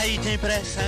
[0.00, 0.82] Aí tem pressão.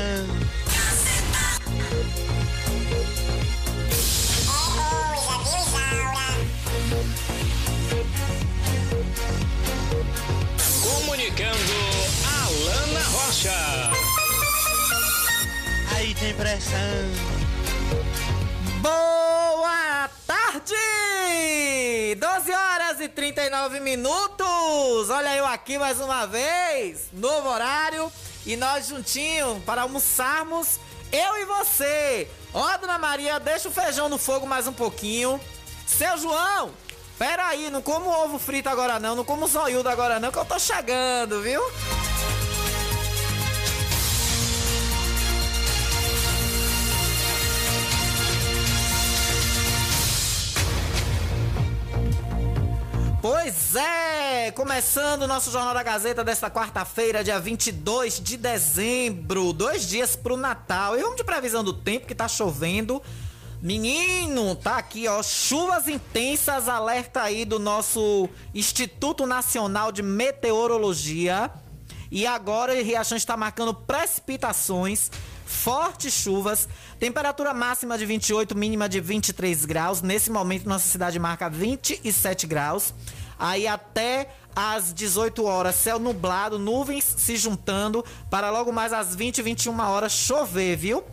[10.83, 11.57] Comunicando
[12.25, 13.53] Alana Rocha.
[15.95, 16.79] Aí tem pressão.
[18.81, 20.75] Boa tarde!
[22.19, 25.11] 12 horas e 39 minutos.
[25.11, 28.11] Olha eu aqui mais uma vez, novo horário
[28.45, 30.79] e nós juntinhos para almoçarmos,
[31.11, 32.29] eu e você.
[32.53, 35.41] Ó, dona Maria, deixa o feijão no fogo mais um pouquinho.
[35.87, 36.71] Seu João,
[37.19, 40.45] pera aí, não como ovo frito agora não, não como zoiudo agora não, que eu
[40.45, 41.63] tô chegando, viu?
[53.23, 59.89] Pois é, começando o nosso Jornal da Gazeta desta quarta-feira, dia 22 de dezembro, dois
[59.89, 60.99] dias pro Natal.
[60.99, 63.01] E vamos de previsão do tempo que tá chovendo.
[63.63, 71.49] Menino, tá aqui, ó, chuvas intensas, alerta aí do nosso Instituto Nacional de Meteorologia.
[72.11, 75.13] E agora o Riachão está marcando precipitações,
[75.53, 76.69] fortes chuvas,
[76.99, 80.03] temperatura máxima de 28, mínima de 23 graus.
[80.03, 82.95] Nesse momento, nossa cidade marca 27 graus.
[83.39, 89.39] Aí até às 18 horas, céu nublado, nuvens se juntando, para logo mais às 20
[89.39, 91.05] e 21 horas chover, viu?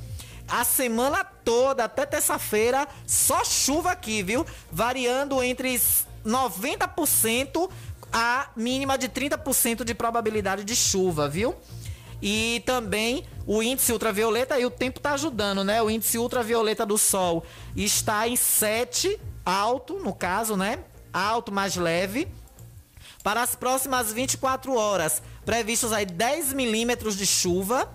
[0.48, 4.46] A semana toda, até terça-feira, só chuva aqui, viu?
[4.72, 5.80] Variando entre
[6.26, 7.70] 90%
[8.12, 11.56] a mínima de 30% de probabilidade de chuva, viu?
[12.22, 15.82] E também o índice ultravioleta, e o tempo tá ajudando, né?
[15.82, 17.44] O índice ultravioleta do Sol
[17.76, 20.78] está em 7, alto, no caso, né?
[21.12, 22.28] Alto, mais leve.
[23.24, 27.92] Para as próximas 24 horas, previstos aí 10 milímetros de chuva.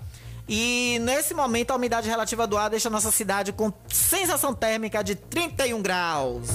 [0.48, 5.04] E nesse momento a umidade relativa do ar deixa a nossa cidade com sensação térmica
[5.04, 6.48] de 31 graus.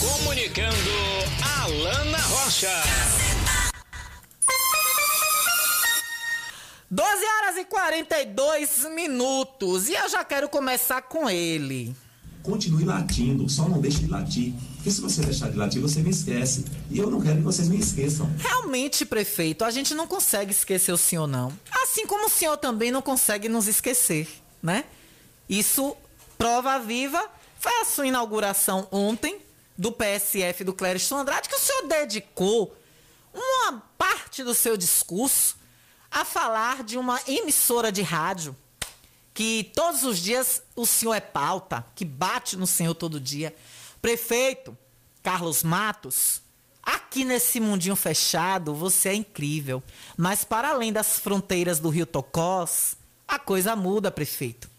[0.00, 0.74] Comunicando
[1.60, 2.70] Alana Rocha.
[6.88, 9.88] 12 horas e 42 minutos.
[9.88, 11.96] E eu já quero começar com ele.
[12.44, 14.54] Continue latindo, só não deixe de latir.
[14.76, 16.64] Porque se você deixar de latir, você me esquece.
[16.92, 18.30] E eu não quero que vocês me esqueçam.
[18.38, 21.52] Realmente, prefeito, a gente não consegue esquecer o senhor, não.
[21.82, 24.28] Assim como o senhor também não consegue nos esquecer,
[24.62, 24.84] né?
[25.48, 25.96] Isso,
[26.40, 27.22] prova viva,
[27.58, 29.42] foi a sua inauguração ontem
[29.76, 32.74] do PSF do Clériston Andrade, que o senhor dedicou
[33.30, 35.58] uma parte do seu discurso
[36.10, 38.56] a falar de uma emissora de rádio
[39.34, 43.54] que todos os dias o senhor é pauta, que bate no senhor todo dia.
[44.00, 44.76] Prefeito
[45.22, 46.40] Carlos Matos,
[46.82, 49.82] aqui nesse mundinho fechado você é incrível,
[50.16, 52.96] mas para além das fronteiras do Rio Tocós,
[53.28, 54.70] a coisa muda, prefeito.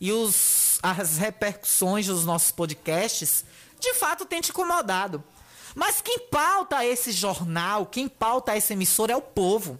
[0.00, 3.44] E os, as repercussões dos nossos podcasts,
[3.80, 5.22] de fato, têm te incomodado.
[5.74, 9.78] Mas quem pauta esse jornal, quem pauta essa emissora é o povo.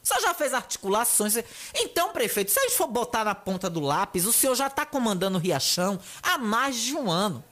[0.04, 1.36] O senhor já fez articulações.
[1.74, 4.86] Então, prefeito, se a gente for botar na ponta do lápis, o senhor já está
[4.86, 7.44] comandando o Riachão há mais de um ano.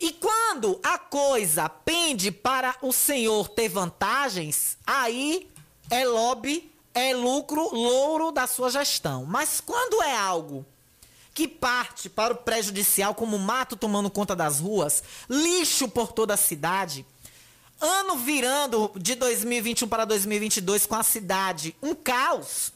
[0.00, 5.50] E quando a coisa pende para o senhor ter vantagens, aí
[5.88, 9.26] é lobby, é lucro, louro da sua gestão.
[9.26, 10.64] Mas quando é algo
[11.34, 16.38] que parte para o prejudicial, como mato tomando conta das ruas, lixo por toda a
[16.38, 17.04] cidade,
[17.80, 22.72] ano virando de 2021 para 2022 com a cidade um caos.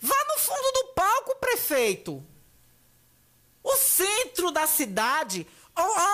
[0.00, 2.22] Vá no fundo do palco, prefeito.
[3.62, 5.46] O centro da cidade,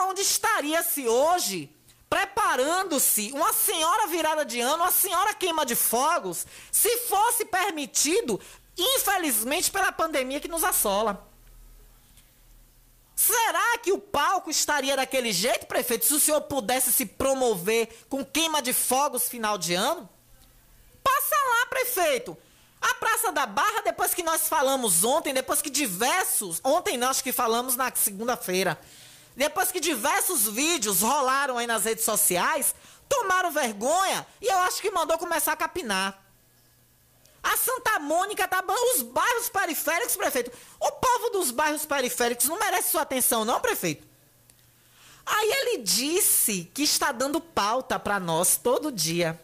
[0.09, 1.71] onde estaria-se hoje,
[2.13, 8.39] preparando-se, uma senhora virada de ano, uma senhora queima de fogos, se fosse permitido
[8.77, 11.29] Infelizmente, pela pandemia que nos assola.
[13.15, 18.25] Será que o palco estaria daquele jeito, prefeito, se o senhor pudesse se promover com
[18.25, 20.09] queima de fogos final de ano?
[21.05, 22.37] Passa lá, prefeito.
[22.81, 26.61] A Praça da Barra, depois que nós falamos ontem, depois que diversos.
[26.65, 28.81] Ontem nós que falamos na segunda-feira.
[29.35, 32.75] Depois que diversos vídeos rolaram aí nas redes sociais,
[33.09, 36.23] tomaram vergonha e eu acho que mandou começar a capinar.
[37.43, 38.63] A Santa Mônica tá
[38.95, 40.53] os bairros periféricos, prefeito.
[40.79, 44.07] O povo dos bairros periféricos não merece sua atenção, não, prefeito?
[45.27, 49.41] Aí ele disse que está dando pauta para nós todo dia.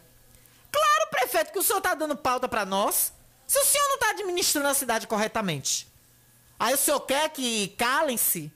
[0.71, 3.11] Claro, prefeito, que o senhor está dando pauta para nós.
[3.47, 5.87] Se o senhor não está administrando a cidade corretamente.
[6.57, 8.51] Aí o senhor quer que calem-se?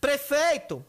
[0.00, 0.84] Prefeito,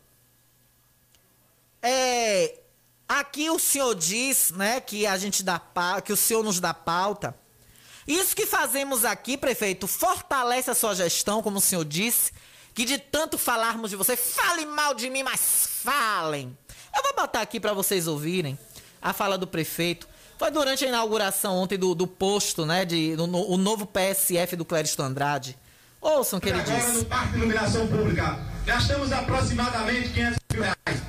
[1.82, 2.60] é,
[3.08, 5.62] aqui o senhor diz, né, que a gente dá
[6.04, 7.36] que o senhor nos dá pauta.
[8.08, 12.32] Isso que fazemos aqui, prefeito, fortalece a sua gestão, como o senhor disse,
[12.74, 16.58] que de tanto falarmos de você, fale mal de mim, mas falem.
[16.96, 18.58] Eu vou botar aqui para vocês ouvirem
[19.02, 20.08] a fala do prefeito.
[20.38, 24.56] Foi durante a inauguração ontem do, do posto, né, de, do, no, o novo PSF
[24.56, 25.58] do Cléristo Andrade.
[26.02, 26.98] Ouçam o que ele Agora, disse.
[26.98, 31.02] no Parque de Iluminação Pública, gastamos aproximadamente 500 mil reais.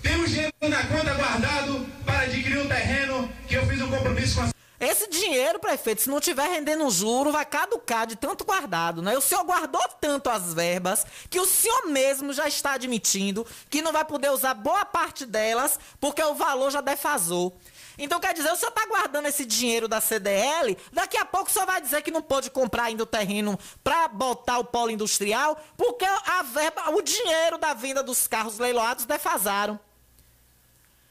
[0.00, 4.42] Temos dinheiro na conta guardado para adquirir um terreno que eu fiz um compromisso com
[4.42, 9.18] a Esse dinheiro, prefeito, se não tiver rendendo juro, vai caducar de tanto guardado, né?
[9.18, 13.92] O senhor guardou tanto as verbas que o senhor mesmo já está admitindo que não
[13.92, 17.54] vai poder usar boa parte delas porque o valor já defasou.
[18.02, 21.66] Então quer dizer, o senhor está guardando esse dinheiro da CDL, daqui a pouco senhor
[21.66, 26.06] vai dizer que não pode comprar ainda o terreno para botar o polo industrial, porque
[26.06, 29.78] a verba, o dinheiro da venda dos carros leiloados defasaram.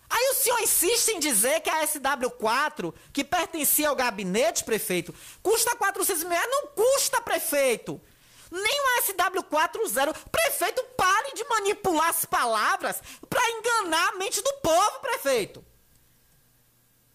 [0.09, 5.13] Aí o senhor insiste em dizer que a SW4, que pertencia ao gabinete, prefeito,
[5.44, 6.50] custa 400 mil reais.
[6.50, 8.01] Não custa, prefeito.
[8.50, 10.15] Nem o SW40.
[10.31, 13.00] Prefeito, pare de manipular as palavras
[13.30, 15.63] para enganar a mente do povo, prefeito.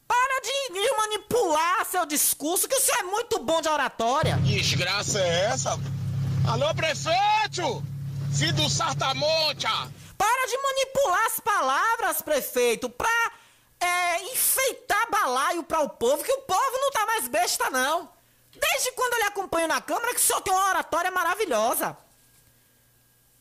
[0.07, 4.37] Para de, manipular seu discurso, que o senhor é muito bom de oratória.
[4.37, 5.79] Desgraça é essa?
[6.49, 7.83] Alô, prefeito!
[8.37, 9.67] Filho do Sartamonte!
[10.17, 13.33] Para de manipular as palavras, prefeito, pra
[13.81, 18.09] é, enfeitar balaio para o povo, que o povo não tá mais besta, não.
[18.53, 21.97] Desde quando eu lhe acompanho na Câmara, que o senhor tem uma oratória maravilhosa.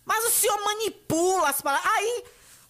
[0.06, 1.92] Mas o senhor manipula as palavras.
[1.94, 2.24] Aí,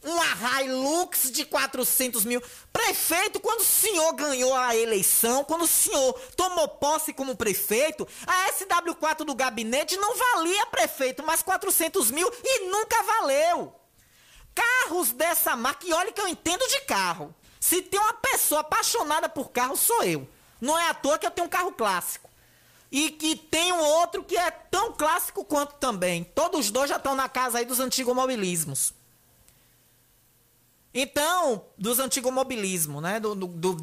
[0.03, 2.41] uma Hilux de 400 mil.
[2.71, 8.51] Prefeito, quando o senhor ganhou a eleição, quando o senhor tomou posse como prefeito, a
[8.51, 13.73] SW4 do gabinete não valia, prefeito, mais 400 mil e nunca valeu.
[14.53, 17.33] Carros dessa marca, e olha que eu entendo de carro.
[17.59, 20.27] Se tem uma pessoa apaixonada por carro, sou eu.
[20.59, 22.29] Não é à toa que eu tenho um carro clássico.
[22.91, 26.23] E que tem um outro que é tão clássico quanto também.
[26.23, 28.93] Todos os dois já estão na casa aí dos antigos mobilismos.
[30.93, 33.19] Então, dos antigos mobilismo, né?
[33.19, 33.77] Do, do, do,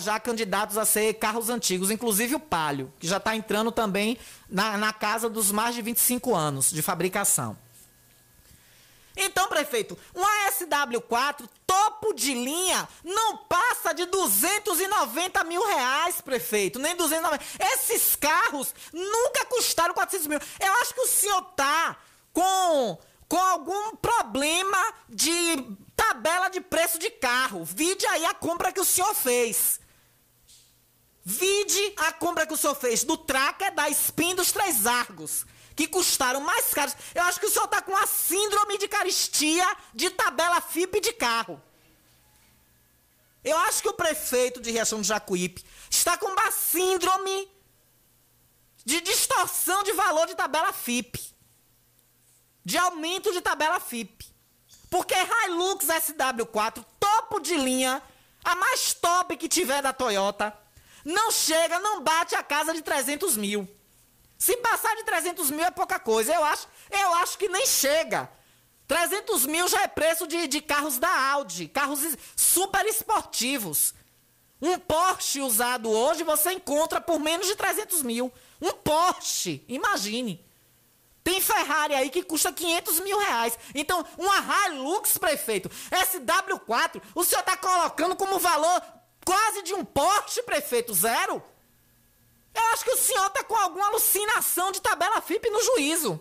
[0.00, 4.18] já candidatos a ser carros antigos, inclusive o Palio, que já está entrando também
[4.50, 7.56] na, na casa dos mais de 25 anos de fabricação.
[9.16, 16.78] Então, prefeito, um ASW4 topo de linha não passa de 290 mil reais, prefeito.
[16.78, 17.44] Nem 290.
[17.74, 20.40] Esses carros nunca custaram 400 mil.
[20.58, 21.96] Eu acho que o senhor tá
[22.32, 25.62] com, com algum problema de
[26.04, 27.64] tabela de preço de carro.
[27.64, 29.80] Vide aí a compra que o senhor fez.
[31.24, 35.86] Vide a compra que o senhor fez do Tracker, da Spin dos Três Argos que
[35.86, 36.94] custaram mais caros.
[37.14, 41.12] Eu acho que o senhor está com a síndrome de caristia de tabela FIP de
[41.12, 41.62] carro.
[43.42, 47.50] Eu acho que o prefeito de Riachão do Jacuípe está com uma síndrome
[48.84, 51.20] de distorção de valor de tabela FIP.
[52.64, 54.31] De aumento de tabela FIP.
[54.92, 58.02] Porque Hilux SW4, topo de linha,
[58.44, 60.54] a mais top que tiver da Toyota,
[61.02, 63.66] não chega, não bate a casa de 300 mil.
[64.36, 66.34] Se passar de 300 mil é pouca coisa.
[66.34, 68.30] Eu acho, eu acho que nem chega.
[68.86, 72.00] 300 mil já é preço de, de carros da Audi, carros
[72.36, 73.94] super esportivos.
[74.60, 78.30] Um Porsche usado hoje você encontra por menos de 300 mil.
[78.60, 80.44] Um Porsche, imagine.
[81.24, 83.58] Tem Ferrari aí que custa 500 mil reais.
[83.74, 84.34] Então, uma
[84.68, 88.82] Hilux, prefeito, SW4, o senhor está colocando como valor
[89.24, 91.42] quase de um Porsche, prefeito, zero?
[92.54, 96.20] Eu acho que o senhor está com alguma alucinação de tabela FIP no juízo.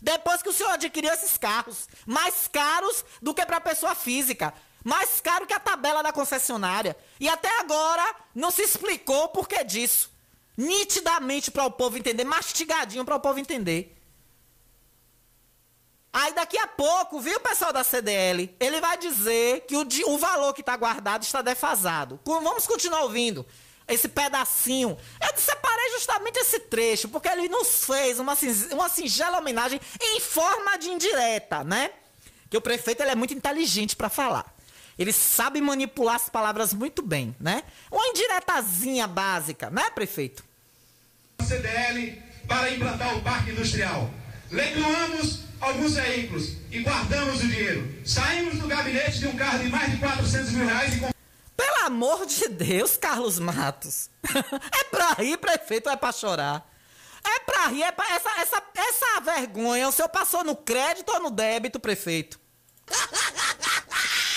[0.00, 5.20] Depois que o senhor adquiriu esses carros, mais caros do que para pessoa física, mais
[5.20, 6.96] caro que a tabela da concessionária.
[7.18, 10.10] E até agora não se explicou o porquê disso.
[10.60, 13.96] Nitidamente para o povo entender, mastigadinho para o povo entender.
[16.12, 18.54] Aí daqui a pouco, viu, pessoal da CDL?
[18.60, 22.20] Ele vai dizer que o, o valor que está guardado está defasado.
[22.26, 23.46] Vamos continuar ouvindo
[23.88, 24.98] esse pedacinho.
[25.18, 28.36] Eu separei justamente esse trecho, porque ele nos fez uma,
[28.72, 31.90] uma singela homenagem em forma de indireta, né?
[32.50, 34.54] Que o prefeito ele é muito inteligente para falar.
[34.98, 37.62] Ele sabe manipular as palavras muito bem, né?
[37.90, 40.49] Uma indiretazinha básica, né, prefeito?
[41.50, 44.08] CDL para implantar o parque industrial.
[44.52, 47.92] Leiloamos alguns veículos e guardamos o dinheiro.
[48.04, 51.10] Saímos do gabinete de um carro de mais de 400 mil reais e
[51.56, 54.08] pelo amor de Deus, Carlos Matos.
[54.24, 56.66] é pra rir, prefeito, é pra chorar?
[57.22, 58.06] É pra rir, é pra...
[58.14, 62.40] Essa, essa, essa vergonha, o senhor passou no crédito ou no débito, prefeito?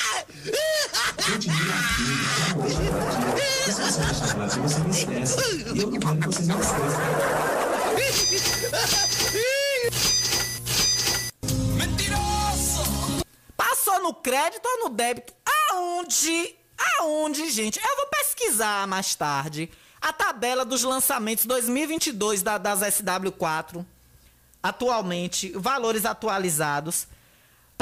[11.76, 12.84] Mentiroso!
[13.56, 15.34] Passou no crédito ou no débito?
[15.70, 16.56] Aonde
[17.00, 17.80] Aonde, gente?
[17.80, 19.70] Eu vou pesquisar mais tarde
[20.02, 23.86] a tabela dos lançamentos 2022 da, das SW4,
[24.62, 27.08] atualmente, valores atualizados,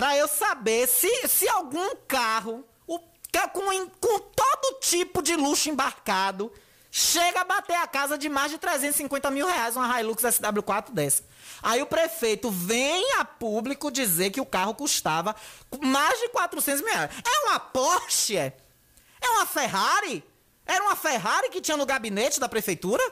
[0.01, 6.51] para eu saber se, se algum carro o, com, com todo tipo de luxo embarcado
[6.89, 11.24] chega a bater a casa de mais de 350 mil reais uma Hilux SW4 dessa.
[11.62, 15.36] Aí o prefeito vem a público dizer que o carro custava
[15.79, 17.12] mais de 400 mil reais.
[17.24, 18.38] É uma Porsche?
[18.38, 18.58] É?
[19.22, 20.24] É uma Ferrari?
[20.72, 23.04] Era uma Ferrari que tinha no gabinete da prefeitura?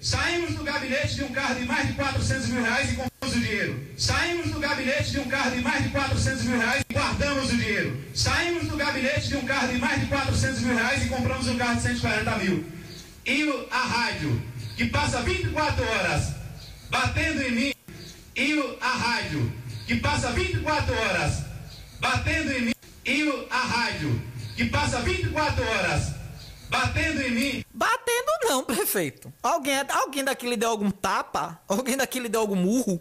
[0.00, 3.40] Saímos do gabinete de um carro de mais de 400 mil reais e compramos o
[3.40, 3.86] dinheiro.
[3.96, 7.56] Saímos do gabinete de um carro de mais de 400 mil reais e guardamos o
[7.56, 8.04] dinheiro.
[8.12, 11.56] Saímos do gabinete de um carro de mais de 400 mil reais e compramos um
[11.56, 12.64] carro de 140 mil.
[13.26, 14.42] E a rádio,
[14.76, 16.34] que passa 24 horas
[16.90, 17.74] batendo em mim,
[18.34, 19.52] e a rádio,
[19.86, 21.44] que passa 24 horas
[22.00, 22.74] batendo em mim,
[23.06, 24.20] e a rádio,
[24.56, 26.21] que passa 24 horas
[26.72, 27.64] batendo em mim.
[27.72, 29.32] Batendo não, prefeito.
[29.42, 31.60] Alguém, alguém daqui lhe deu algum tapa?
[31.68, 33.00] Alguém daqui lhe deu algum murro?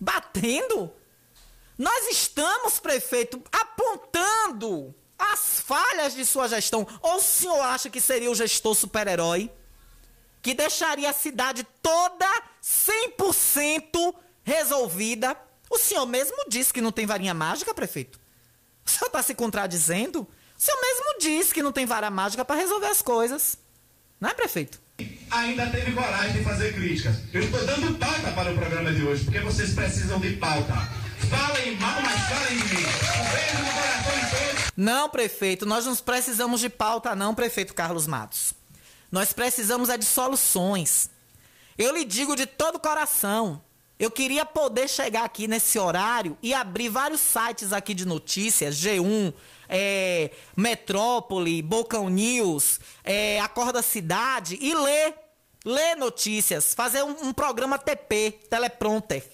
[0.00, 0.90] Batendo?
[1.76, 6.86] Nós estamos, prefeito, apontando as falhas de sua gestão.
[7.02, 9.50] Ou o senhor acha que seria o gestor super-herói?
[10.42, 12.26] Que deixaria a cidade toda
[12.62, 15.36] 100% resolvida?
[15.68, 18.18] O senhor mesmo disse que não tem varinha mágica, prefeito?
[18.84, 20.26] O senhor está se contradizendo?
[20.60, 23.56] O senhor mesmo disse que não tem vara mágica para resolver as coisas.
[24.20, 24.78] Não é, prefeito?
[25.30, 27.16] Ainda teve coragem de fazer críticas.
[27.32, 30.74] Eu estou dando pauta para o programa de hoje, porque vocês precisam de pauta.
[31.30, 32.82] Falem mal, mas falem de mim.
[32.82, 34.72] Um beijo no coração de todos.
[34.76, 38.52] Não, prefeito, nós não precisamos de pauta, não, prefeito Carlos Matos.
[39.10, 41.08] Nós precisamos é de soluções.
[41.78, 43.62] Eu lhe digo de todo o coração.
[43.98, 49.32] Eu queria poder chegar aqui nesse horário e abrir vários sites aqui de notícias, G1,
[49.70, 55.14] é, Metrópole, Bocão News, é, Acorda Cidade e ler,
[55.64, 59.24] ler notícias, fazer um, um programa TP, teleprompter.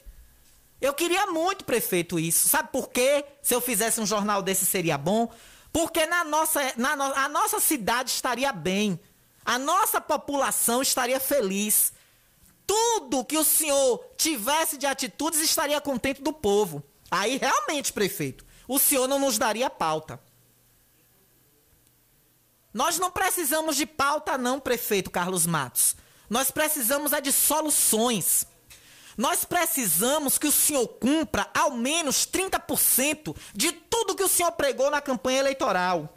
[0.81, 2.49] Eu queria muito, prefeito, isso.
[2.49, 3.25] Sabe por quê?
[3.43, 5.33] Se eu fizesse um jornal desse seria bom?
[5.73, 9.01] Porque na nossa, na no, a nossa cidade estaria bem.
[9.45, 11.93] A nossa população estaria feliz.
[12.67, 16.83] Tudo que o senhor tivesse de atitudes estaria contente do povo.
[17.11, 20.21] Aí realmente, prefeito, o senhor não nos daria pauta.
[22.77, 25.97] Nós não precisamos de pauta, não, prefeito Carlos Matos.
[26.29, 28.47] Nós precisamos é de soluções.
[29.17, 34.91] Nós precisamos que o senhor cumpra ao menos 30% de tudo que o senhor pregou
[34.91, 36.15] na campanha eleitoral.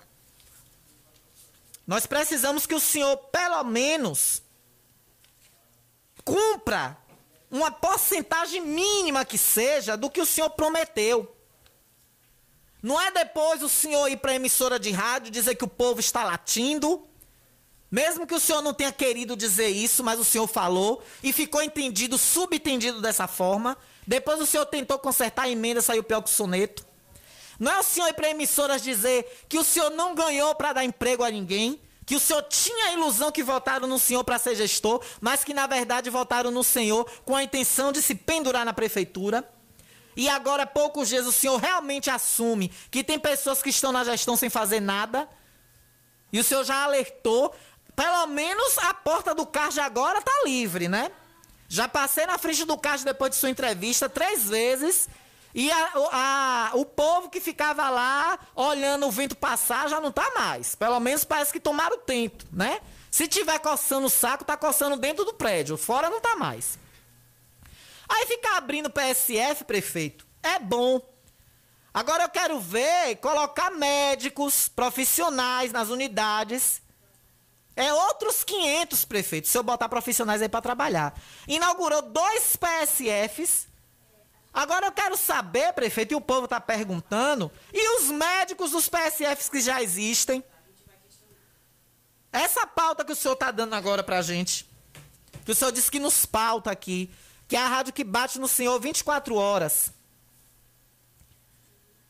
[1.88, 4.42] Nós precisamos que o senhor, pelo menos,
[6.26, 6.98] cumpra
[7.50, 11.39] uma porcentagem mínima que seja do que o senhor prometeu.
[12.82, 16.00] Não é depois o senhor ir para a emissora de rádio dizer que o povo
[16.00, 17.06] está latindo.
[17.92, 21.62] Mesmo que o senhor não tenha querido dizer isso, mas o senhor falou e ficou
[21.62, 23.78] entendido, subentendido dessa forma.
[24.06, 26.86] Depois o senhor tentou consertar a emenda, saiu pior que o soneto.
[27.60, 30.86] Não é o senhor ir para emissoras dizer que o senhor não ganhou para dar
[30.86, 34.56] emprego a ninguém, que o senhor tinha a ilusão que votaram no senhor para ser
[34.56, 38.74] gestor, mas que na verdade votaram no senhor com a intenção de se pendurar na
[38.74, 39.48] prefeitura.
[40.20, 44.04] E agora, há poucos dias, o senhor realmente assume que tem pessoas que estão na
[44.04, 45.30] gestão sem fazer nada.
[46.30, 47.56] E o senhor já alertou.
[47.96, 51.10] Pelo menos a porta do CARD agora está livre, né?
[51.70, 55.08] Já passei na frente do CARD depois de sua entrevista três vezes.
[55.56, 60.34] E a, a, o povo que ficava lá olhando o vento passar já não tá
[60.36, 60.76] mais.
[60.76, 62.82] Pelo menos parece que tomaram tempo, né?
[63.10, 65.78] Se tiver coçando o saco, tá coçando dentro do prédio.
[65.78, 66.78] Fora não tá mais.
[68.10, 71.00] Aí ficar abrindo PSF, prefeito, é bom.
[71.94, 76.82] Agora eu quero ver colocar médicos profissionais nas unidades.
[77.76, 81.14] É outros 500, prefeito, se eu botar profissionais aí para trabalhar.
[81.48, 83.68] Inaugurou dois PSFs.
[84.54, 89.48] Agora eu quero saber, prefeito, e o povo está perguntando, e os médicos dos PSFs
[89.48, 90.44] que já existem?
[92.32, 94.68] Essa pauta que o senhor está dando agora para gente,
[95.46, 97.12] que o senhor disse que nos pauta aqui,
[97.50, 99.92] que é a rádio que bate no senhor 24 horas.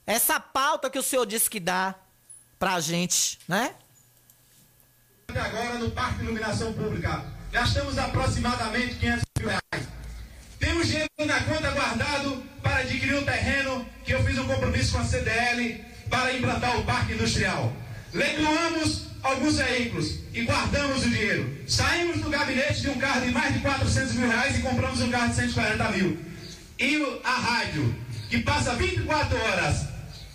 [0.05, 1.95] Essa pauta que o senhor disse que dá
[2.59, 3.73] pra gente, né?
[5.29, 9.87] Agora no Parque de Iluminação Pública, gastamos aproximadamente 500 mil reais.
[10.59, 14.99] Temos dinheiro na conta guardado para adquirir um terreno que eu fiz um compromisso com
[14.99, 17.71] a CDL para implantar o Parque Industrial.
[18.13, 21.57] Leiloamos alguns veículos e guardamos o dinheiro.
[21.67, 25.09] Saímos do gabinete de um carro de mais de 400 mil reais e compramos um
[25.09, 26.17] carro de 140 mil.
[26.79, 27.95] E a rádio,
[28.29, 29.87] que passa 24 horas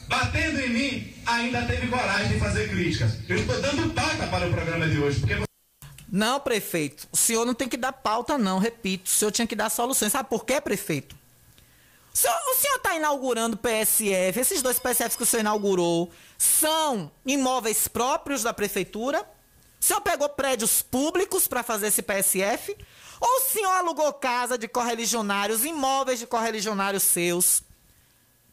[0.06, 3.18] batendo em mim, ainda teve coragem de fazer críticas.
[3.28, 5.36] Eu estou dando pauta para o programa de hoje, porque
[6.10, 7.08] Não, prefeito.
[7.10, 9.06] O senhor não tem que dar pauta, não, repito.
[9.06, 10.12] O senhor tinha que dar soluções.
[10.12, 11.16] Sabe por quê, prefeito?
[12.14, 18.44] O senhor está inaugurando PSF, esses dois PSFs que o senhor inaugurou são imóveis próprios
[18.44, 19.28] da prefeitura?
[19.80, 22.76] O senhor pegou prédios públicos para fazer esse PSF?
[23.20, 27.62] Ou o senhor alugou casa de correligionários, imóveis de correligionários seus,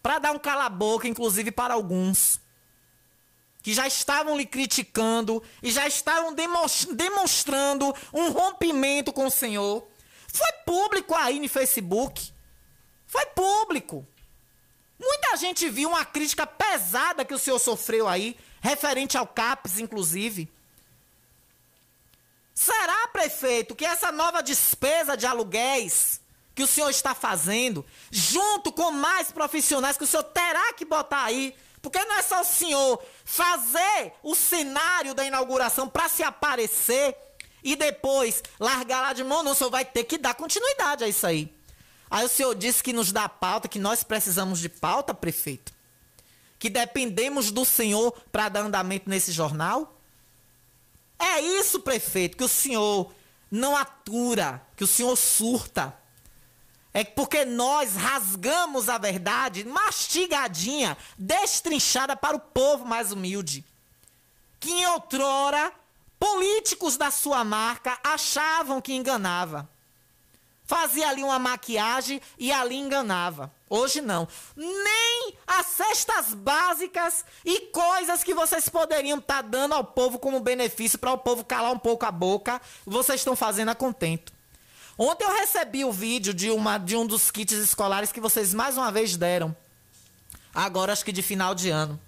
[0.02, 2.42] para dar um cala-boca, inclusive para alguns,
[3.62, 9.88] que já estavam lhe criticando e já estavam demonstrando um rompimento com o senhor?
[10.28, 12.34] Foi público aí no Facebook.
[13.12, 14.08] Foi público.
[14.98, 20.50] Muita gente viu uma crítica pesada que o senhor sofreu aí, referente ao CAPES, inclusive.
[22.56, 26.22] Será, prefeito, que essa nova despesa de aluguéis
[26.56, 31.24] que o senhor está fazendo, junto com mais profissionais que o senhor terá que botar
[31.26, 37.14] aí, porque não é só o senhor fazer o cenário da inauguração para se aparecer
[37.62, 41.10] e depois largar lá de mão, não, o senhor vai ter que dar continuidade a
[41.10, 41.54] isso aí.
[42.12, 45.72] Aí o senhor disse que nos dá pauta, que nós precisamos de pauta, prefeito?
[46.60, 49.98] Que dependemos do senhor para dar andamento nesse jornal?
[51.18, 53.14] É isso, prefeito, que o senhor
[53.50, 55.98] não atura, que o senhor surta.
[56.94, 63.64] É porque nós rasgamos a verdade mastigadinha, destrinchada para o povo mais humilde.
[64.60, 65.72] Que em outrora,
[66.20, 69.71] políticos da sua marca achavam que enganava.
[70.72, 73.52] Fazia ali uma maquiagem e ali enganava.
[73.70, 74.26] Hoje não.
[74.56, 80.40] Nem as cestas básicas e coisas que vocês poderiam estar tá dando ao povo como
[80.40, 84.32] benefício para o povo calar um pouco a boca, vocês estão fazendo a contento.
[84.98, 88.78] Ontem eu recebi o vídeo de, uma, de um dos kits escolares que vocês mais
[88.78, 89.54] uma vez deram.
[90.56, 92.00] Agora acho que de final de ano.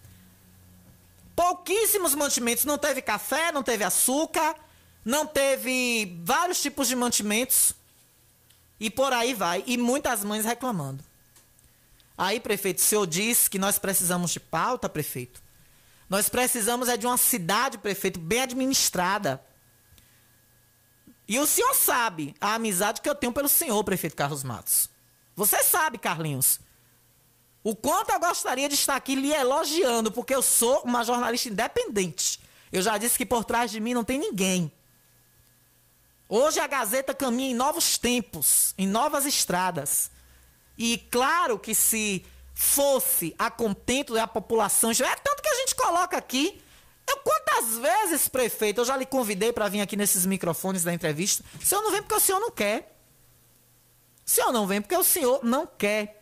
[1.35, 2.63] Pouquíssimos mantimentos.
[2.63, 4.55] Não teve café, não teve açúcar,
[5.03, 7.75] não teve vários tipos de mantimentos.
[8.83, 9.63] E por aí vai.
[9.65, 11.01] E muitas mães reclamando.
[12.17, 15.41] Aí, prefeito, o senhor diz que nós precisamos de pauta, prefeito.
[16.09, 19.41] Nós precisamos é de uma cidade, prefeito, bem administrada.
[21.25, 24.89] E o senhor sabe a amizade que eu tenho pelo senhor, prefeito Carlos Matos.
[25.33, 26.59] Você sabe, Carlinhos.
[27.63, 32.37] O quanto eu gostaria de estar aqui lhe elogiando, porque eu sou uma jornalista independente.
[32.69, 34.69] Eu já disse que por trás de mim não tem ninguém.
[36.35, 40.09] Hoje a Gazeta caminha em novos tempos, em novas estradas.
[40.75, 46.17] E claro que se fosse a contento da população, é tanto que a gente coloca
[46.17, 46.59] aqui.
[47.07, 51.43] Eu, quantas vezes, prefeito, eu já lhe convidei para vir aqui nesses microfones da entrevista.
[51.61, 52.97] O senhor não vem porque o senhor não quer.
[54.25, 56.19] O senhor não vem porque o senhor não quer.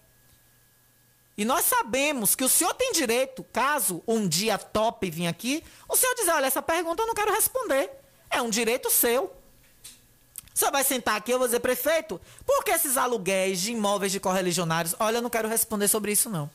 [1.38, 5.96] E nós sabemos que o senhor tem direito, caso um dia top vir aqui, o
[5.96, 7.90] senhor dizer, olha, essa pergunta eu não quero responder.
[8.30, 9.40] É um direito seu.
[10.54, 14.20] Senhor vai sentar aqui, eu vou dizer, prefeito, por que esses aluguéis de imóveis de
[14.20, 14.96] correligionários?
[15.00, 16.50] Olha, eu não quero responder sobre isso, não.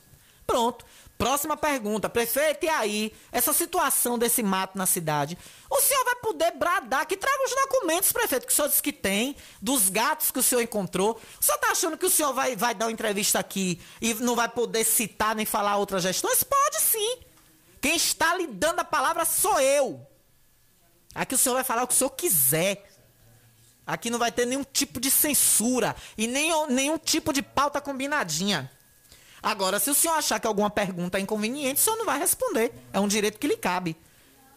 [0.47, 0.85] Pronto.
[1.19, 3.13] Próxima pergunta, prefeito, e aí?
[3.33, 5.37] Essa situação desse mato na cidade.
[5.71, 8.93] O senhor vai poder bradar que traga os documentos, prefeito, que o senhor disse que
[8.93, 11.19] tem, dos gatos que o senhor encontrou.
[11.41, 14.37] O senhor tá achando que o senhor vai, vai dar uma entrevista aqui e não
[14.37, 16.43] vai poder citar nem falar outras gestões?
[16.43, 17.19] Pode sim.
[17.81, 20.07] Quem está lhe dando a palavra sou eu.
[21.15, 22.85] Aqui o senhor vai falar o que o senhor quiser.
[23.87, 28.71] Aqui não vai ter nenhum tipo de censura e nem, nenhum tipo de pauta combinadinha.
[29.43, 32.73] Agora, se o senhor achar que alguma pergunta é inconveniente, o senhor não vai responder.
[32.93, 33.97] É um direito que lhe cabe.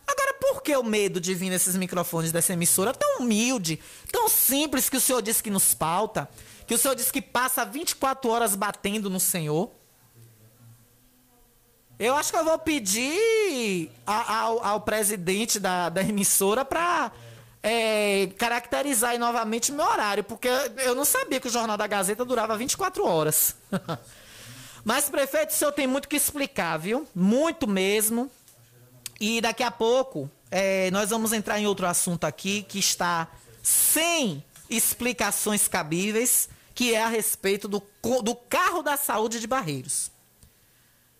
[0.08, 3.80] Agora, por que o medo de vir nesses microfones dessa emissora tão humilde,
[4.12, 6.28] tão simples que o senhor disse que nos pauta?
[6.66, 9.70] Que o senhor disse que passa 24 horas batendo no senhor?
[12.00, 17.12] Eu acho que eu vou pedir ao, ao presidente da, da emissora para
[17.62, 22.24] é, caracterizar aí novamente meu horário, porque eu não sabia que o Jornal da Gazeta
[22.24, 23.56] durava 24 horas.
[24.84, 27.08] Mas, prefeito, o senhor tem muito que explicar, viu?
[27.14, 28.32] Muito mesmo.
[29.20, 33.28] E daqui a pouco é, nós vamos entrar em outro assunto aqui que está
[33.62, 37.84] sem explicações cabíveis, que é a respeito do,
[38.24, 40.12] do carro da saúde de Barreiros.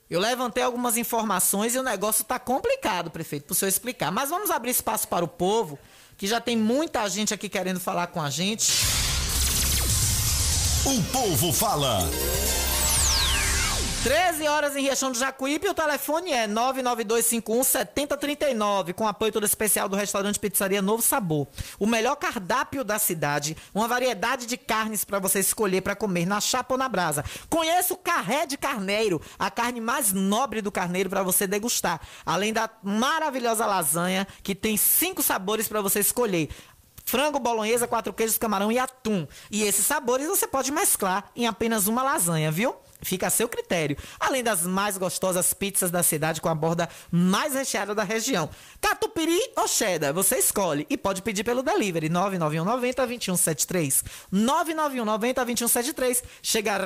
[0.10, 4.12] Eu levantei algumas informações e o negócio está complicado, prefeito, para o senhor explicar.
[4.12, 5.78] Mas vamos abrir espaço para o povo,
[6.20, 8.84] que já tem muita gente aqui querendo falar com a gente.
[10.86, 12.00] O povo fala.
[14.04, 19.90] 13 horas em Riachão do Jacuípe o telefone é 99251 7039, com apoio todo especial
[19.90, 21.48] do restaurante Pizzaria Novo Sabor.
[21.78, 26.40] O melhor cardápio da cidade, uma variedade de carnes para você escolher para comer na
[26.40, 27.26] chapa ou na brasa.
[27.50, 32.00] Conheça o carré de carneiro, a carne mais nobre do carneiro para você degustar.
[32.26, 36.48] Além da maravilhosa lasanha, que tem cinco sabores para você escolher
[37.04, 39.28] frango, bolonhesa, quatro queijos, camarão e atum.
[39.52, 42.76] E esses sabores você pode mesclar em apenas uma lasanha, viu?
[43.02, 43.98] Fica a seu critério.
[44.20, 48.50] Além das mais gostosas pizzas da cidade com a borda mais recheada da região.
[48.82, 50.86] Catupiry ou cheddar, você escolhe.
[50.90, 54.04] E pode pedir pelo delivery 99190 2173.
[54.32, 56.24] 99190 2173.
[56.42, 56.78] Chega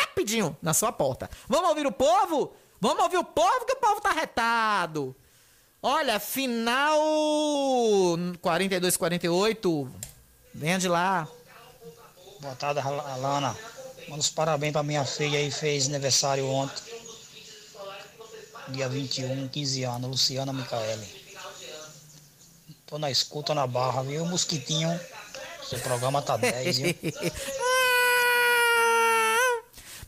[0.00, 1.28] rapidinho na sua porta.
[1.48, 2.54] Vamos ouvir o povo?
[2.80, 5.14] Vamos ouvir o povo que o povo tá retado.
[5.82, 6.98] Olha, final
[8.42, 9.88] 42-48.
[10.54, 11.26] Venha de lá.
[12.40, 13.56] Boa tarde, Alana.
[14.10, 16.82] Manda os parabéns pra minha filha aí, fez aniversário ontem.
[18.70, 21.06] Dia 21, 15 anos, Luciana Micaele.
[22.86, 24.26] Tô na escuta na barra, viu?
[24.26, 24.98] Mosquitinho.
[25.62, 26.94] Seu programa tá 10, viu?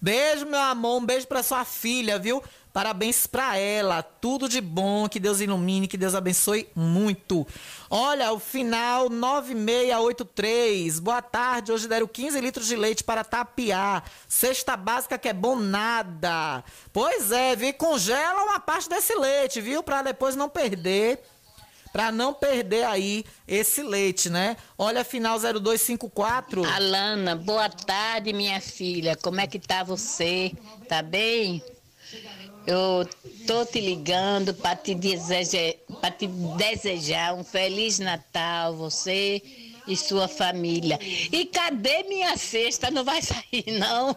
[0.02, 1.00] Beijo, meu amor.
[1.00, 2.42] Um beijo pra sua filha, viu?
[2.72, 4.02] Parabéns para ela.
[4.02, 5.08] Tudo de bom.
[5.08, 7.46] Que Deus ilumine, que Deus abençoe muito.
[7.90, 10.98] Olha, o final 9683.
[10.98, 11.70] Boa tarde.
[11.70, 14.04] Hoje deram 15 litros de leite para tapiar.
[14.26, 16.64] Cesta básica que é bom nada.
[16.92, 17.74] Pois é, viu?
[17.74, 19.82] Congela uma parte desse leite, viu?
[19.82, 21.22] Para depois não perder
[21.92, 24.56] para não perder aí esse leite, né?
[24.78, 26.64] Olha, final 0254.
[26.64, 29.14] Alana, boa tarde, minha filha.
[29.14, 30.52] Como é que tá você?
[30.88, 31.62] Tá bem?
[32.66, 33.08] Eu
[33.46, 39.42] tô te ligando para te desejar, para te desejar um feliz Natal, você
[39.86, 40.98] e sua família.
[41.02, 42.90] E cadê minha cesta?
[42.90, 44.16] Não vai sair não?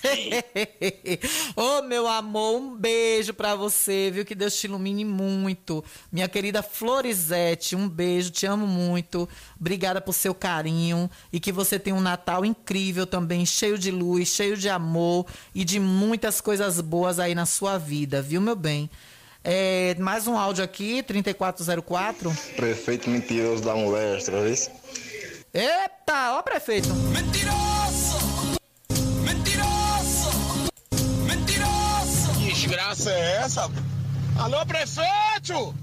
[1.56, 4.24] Ô oh, meu amor, um beijo para você, viu?
[4.24, 5.84] Que Deus te ilumine muito.
[6.10, 9.28] Minha querida Florizete, um beijo, te amo muito.
[9.58, 14.28] Obrigada por seu carinho e que você tenha um Natal incrível também, cheio de luz,
[14.28, 18.90] cheio de amor e de muitas coisas boas aí na sua vida, viu, meu bem?
[19.42, 22.34] É, mais um áudio aqui, 3404.
[22.56, 24.54] Prefeito mentiroso da moléstia, viu?
[25.52, 26.88] Eita, ó prefeito.
[26.94, 27.69] Mentiroso!
[32.80, 33.70] Desgraça é essa?
[34.38, 35.74] Alô, prefeito!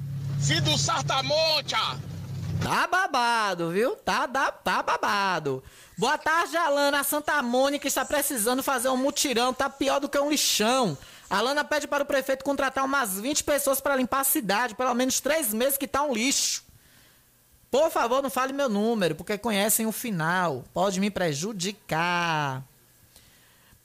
[0.42, 1.76] Filho do Sartamonte!
[2.62, 3.96] Tá babado, viu?
[3.98, 5.64] Tá, tá, tá babado.
[5.96, 7.02] Boa tarde, Alana.
[7.02, 9.54] A Santa Mônica está precisando fazer um mutirão.
[9.54, 10.98] Tá pior do que um lixão.
[11.30, 14.74] Alana pede para o prefeito contratar umas 20 pessoas para limpar a cidade.
[14.74, 16.64] Pelo menos três meses que tá um lixo.
[17.70, 20.64] Por favor, não fale meu número, porque conhecem o final.
[20.74, 22.64] Pode me prejudicar.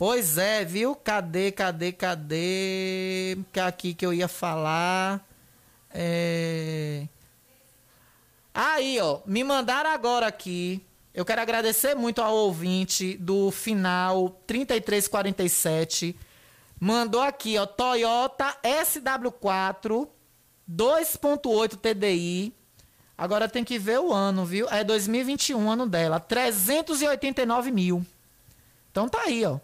[0.04, 0.96] Pois é, viu?
[0.96, 3.38] Cadê, cadê, cadê?
[3.52, 5.24] Que é aqui que eu ia falar.
[5.94, 7.06] É...
[8.52, 10.84] Aí, ó, me mandaram agora aqui.
[11.14, 16.16] Eu quero agradecer muito ao ouvinte do final 3347.
[16.80, 20.08] Mandou aqui, ó, Toyota SW4
[20.68, 22.52] 2.8 TDI.
[23.16, 24.68] Agora tem que ver o ano, viu?
[24.68, 28.04] É 2021 ano dela, 389 mil.
[28.90, 29.60] Então tá aí, ó.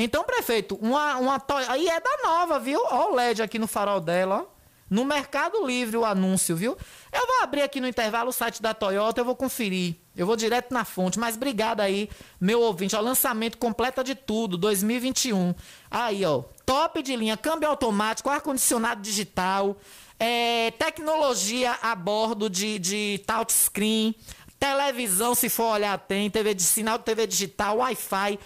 [0.00, 1.72] Então, prefeito, uma, uma Toyota.
[1.72, 2.80] Aí é da nova, viu?
[2.88, 4.58] Ó o LED aqui no farol dela, ó.
[4.88, 6.76] No Mercado Livre o anúncio, viu?
[7.12, 9.96] Eu vou abrir aqui no intervalo o site da Toyota, eu vou conferir.
[10.16, 12.08] Eu vou direto na fonte, mas obrigado aí,
[12.40, 12.96] meu ouvinte.
[12.96, 15.54] Ó, lançamento completa de tudo, 2021.
[15.90, 19.76] Aí, ó, top de linha, câmbio automático, ar-condicionado digital,
[20.18, 24.14] é, tecnologia a bordo de, de touchscreen,
[24.58, 28.38] televisão, se for olhar, tem, TV de sinal TV digital, Wi-Fi.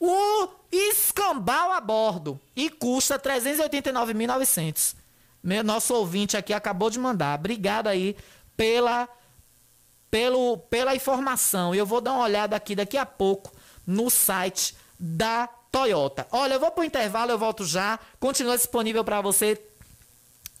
[0.00, 2.40] O escambau a bordo.
[2.56, 4.94] E custa 389.900.
[5.42, 7.38] Meu, nosso ouvinte aqui acabou de mandar.
[7.38, 8.16] Obrigado aí
[8.56, 9.08] pela,
[10.10, 11.74] pelo, pela informação.
[11.74, 13.52] Eu vou dar uma olhada aqui daqui a pouco
[13.86, 16.26] no site da Toyota.
[16.30, 17.98] Olha, eu vou pro intervalo, eu volto já.
[18.20, 19.60] Continua disponível para você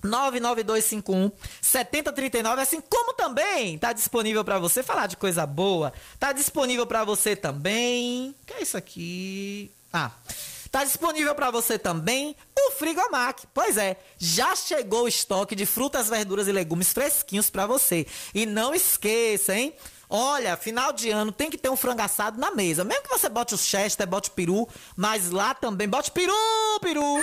[0.02, 5.92] 99251 7039, assim como também tá disponível para você falar de coisa boa.
[6.18, 8.34] Tá disponível para você também.
[8.44, 9.70] Que é isso aqui?
[9.92, 10.10] Ah,
[10.72, 13.46] Tá disponível para você também o Frigomac.
[13.52, 18.06] Pois é, já chegou o estoque de frutas, verduras e legumes fresquinhos para você.
[18.34, 19.74] E não esqueça, hein?
[20.08, 22.84] Olha, final de ano tem que ter um frango assado na mesa.
[22.84, 26.32] Mesmo que você bote o chester, bote peru, mas lá também bote peru,
[26.80, 27.20] peru.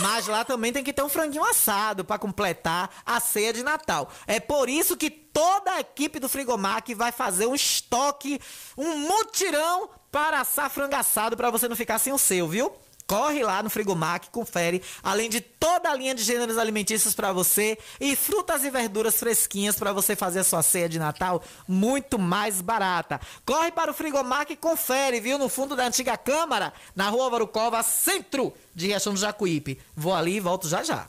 [0.00, 4.10] Mas lá também tem que ter um franguinho assado para completar a ceia de Natal.
[4.26, 8.40] É por isso que toda a equipe do Frigomac vai fazer um estoque,
[8.76, 12.72] um mutirão para assar frango assado para você não ficar sem o seu, viu?
[13.06, 17.78] Corre lá no Frigomac, confere, além de toda a linha de gêneros alimentícios para você
[18.00, 22.60] e frutas e verduras fresquinhas para você fazer a sua ceia de Natal muito mais
[22.60, 23.20] barata.
[23.44, 25.38] Corre para o Frigomac e confere, viu?
[25.38, 29.78] No fundo da antiga Câmara, na rua Varucova, centro de Riachão do Jacuípe.
[29.94, 31.06] Vou ali e volto já já.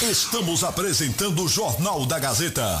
[0.00, 2.80] Estamos apresentando o Jornal da Gazeta.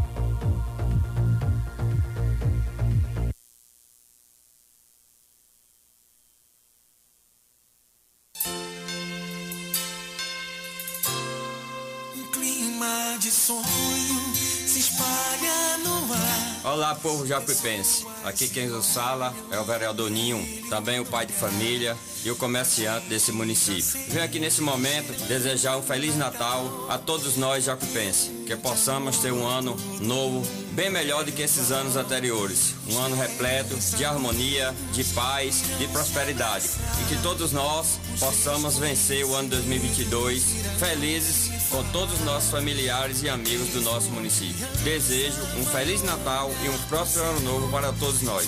[13.21, 16.73] De sonho se espalha no ar.
[16.73, 18.03] Olá, povo jacuipense.
[18.23, 22.35] Aqui quem nos fala é o vereador Ninho, também o pai de família e o
[22.35, 23.83] comerciante desse município.
[24.09, 29.31] Venho aqui nesse momento desejar um Feliz Natal a todos nós jacuipenses, que possamos ter
[29.31, 32.73] um ano novo bem melhor do que esses anos anteriores.
[32.89, 36.67] Um ano repleto de harmonia, de paz, de prosperidade.
[37.01, 40.43] E que todos nós possamos vencer o ano 2022
[40.79, 44.67] felizes com todos os nossos familiares e amigos do nosso município.
[44.83, 48.45] Desejo um Feliz Natal e um próspero ano novo para todos nós.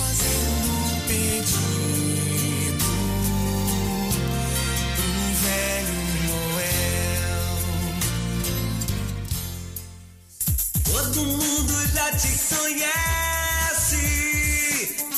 [10.83, 13.95] Todo mundo já te conhece.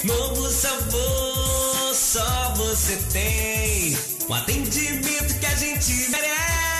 [0.04, 3.98] Novo sabor, só você tem.
[4.30, 6.75] Atendimento que a gente merece.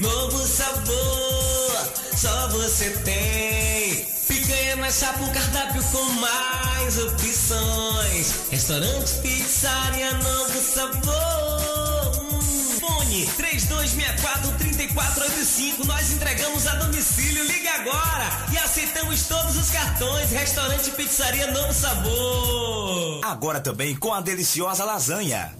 [0.00, 4.06] Novo sabor, só você tem.
[4.26, 8.48] Picanha mais chapa, um cardápio com mais opções.
[8.50, 12.32] Restaurante, pizzaria, novo sabor.
[12.32, 12.40] Hum,
[12.80, 15.84] Fone 3264-3485.
[15.84, 17.44] Nós entregamos a domicílio.
[17.44, 20.30] Liga agora e aceitamos todos os cartões.
[20.30, 23.20] Restaurante, pizzaria, novo sabor.
[23.22, 25.59] Agora também com a deliciosa lasanha.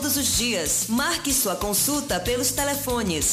[0.00, 0.86] todos os dias.
[0.88, 3.26] Marque sua consulta pelos telefones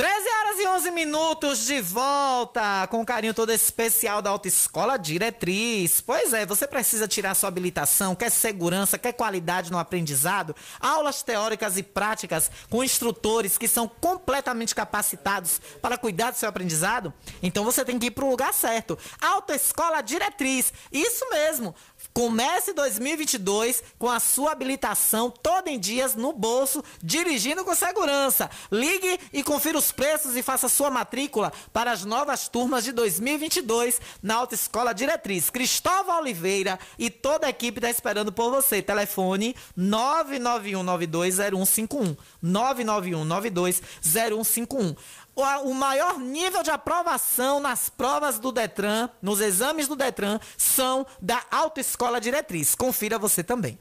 [0.00, 6.00] 13 horas e 11 minutos de volta com um carinho todo especial da Autoescola Diretriz.
[6.00, 11.76] Pois é, você precisa tirar sua habilitação, quer segurança, quer qualidade no aprendizado, aulas teóricas
[11.76, 17.12] e práticas com instrutores que são completamente capacitados para cuidar do seu aprendizado?
[17.42, 18.98] Então você tem que ir para o lugar certo.
[19.20, 20.72] Autoescola Diretriz.
[20.90, 21.74] Isso mesmo.
[22.12, 28.48] Comece 2022 com a sua habilitação toda em dias no bolso, dirigindo com segurança.
[28.70, 33.98] Ligue e confira os preços e faça sua matrícula para as novas turmas de 2022
[34.22, 35.48] na Autoescola Diretriz.
[35.50, 38.82] Cristóvão Oliveira e toda a equipe está esperando por você.
[38.82, 42.16] Telefone 991920151.
[42.44, 44.96] 991920151
[45.36, 51.42] o maior nível de aprovação nas provas do Detran, nos exames do Detran, são da
[51.50, 52.74] Autoescola Diretriz.
[52.74, 53.78] Confira você também.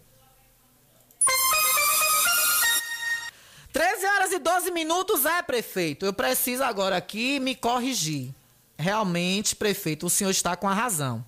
[3.71, 6.05] 13 horas e 12 minutos é, prefeito.
[6.05, 8.33] Eu preciso agora aqui me corrigir.
[8.77, 11.23] Realmente, prefeito, o senhor está com a razão.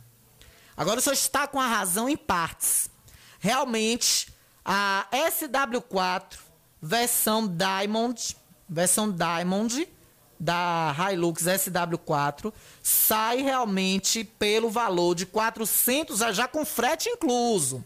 [0.75, 2.89] Agora o senhor está com a razão em partes.
[3.39, 6.39] Realmente, a SW4
[6.81, 8.35] versão Diamond,
[8.67, 9.87] versão Diamond
[10.41, 12.51] da Hilux SW4
[12.81, 17.85] sai realmente pelo valor de 400, já com frete incluso.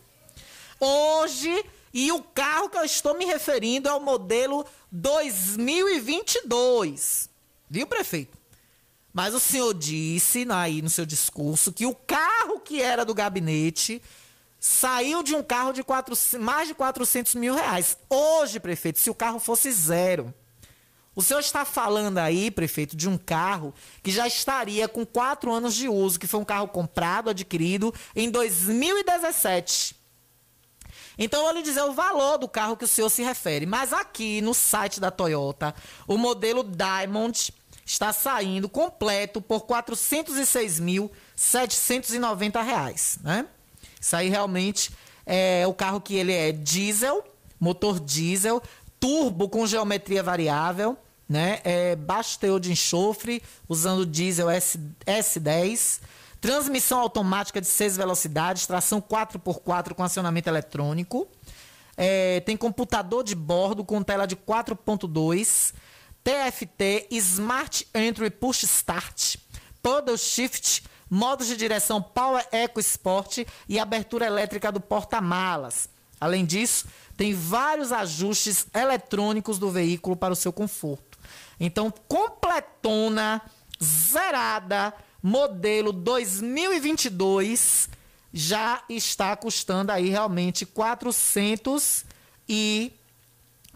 [0.79, 7.29] Hoje, e o carro que eu estou me referindo é o modelo 2022.
[7.69, 8.37] Viu, prefeito?
[9.13, 14.01] Mas o senhor disse aí no seu discurso que o carro que era do gabinete
[14.57, 17.97] saiu de um carro de quatro, mais de 400 mil reais.
[18.09, 20.33] Hoje, prefeito, se o carro fosse zero,
[21.15, 25.73] O senhor está falando aí, prefeito, de um carro que já estaria com quatro anos
[25.73, 29.95] de uso, que foi um carro comprado, adquirido em 2017.
[31.17, 33.65] Então eu vou lhe dizer o valor do carro que o senhor se refere.
[33.65, 35.73] Mas aqui no site da Toyota,
[36.05, 37.53] o modelo Diamond
[37.85, 43.47] está saindo completo por 406.790 reais, né?
[44.01, 44.91] Isso aí realmente
[45.25, 47.23] é o carro que ele é diesel,
[47.59, 48.61] motor diesel,
[48.99, 50.97] turbo com geometria variável,
[51.27, 51.59] né?
[51.63, 55.99] É baixo teor de enxofre, usando diesel S, S10,
[56.39, 61.27] transmissão automática de 6 velocidades, tração 4x4 com acionamento eletrônico.
[61.97, 65.73] É, tem computador de bordo com tela de 4.2,
[66.23, 69.37] TFT, Smart Entry Push Start,
[69.81, 75.87] Paddle Shift, modos de direção Power Eco Sport e abertura elétrica do porta-malas.
[76.19, 81.14] Além disso, tem vários ajustes eletrônicos do veículo para o seu conforto.
[81.59, 83.41] Então, completona,
[83.83, 87.89] zerada, modelo 2022,
[88.31, 92.05] já está custando aí realmente 400
[92.47, 92.93] e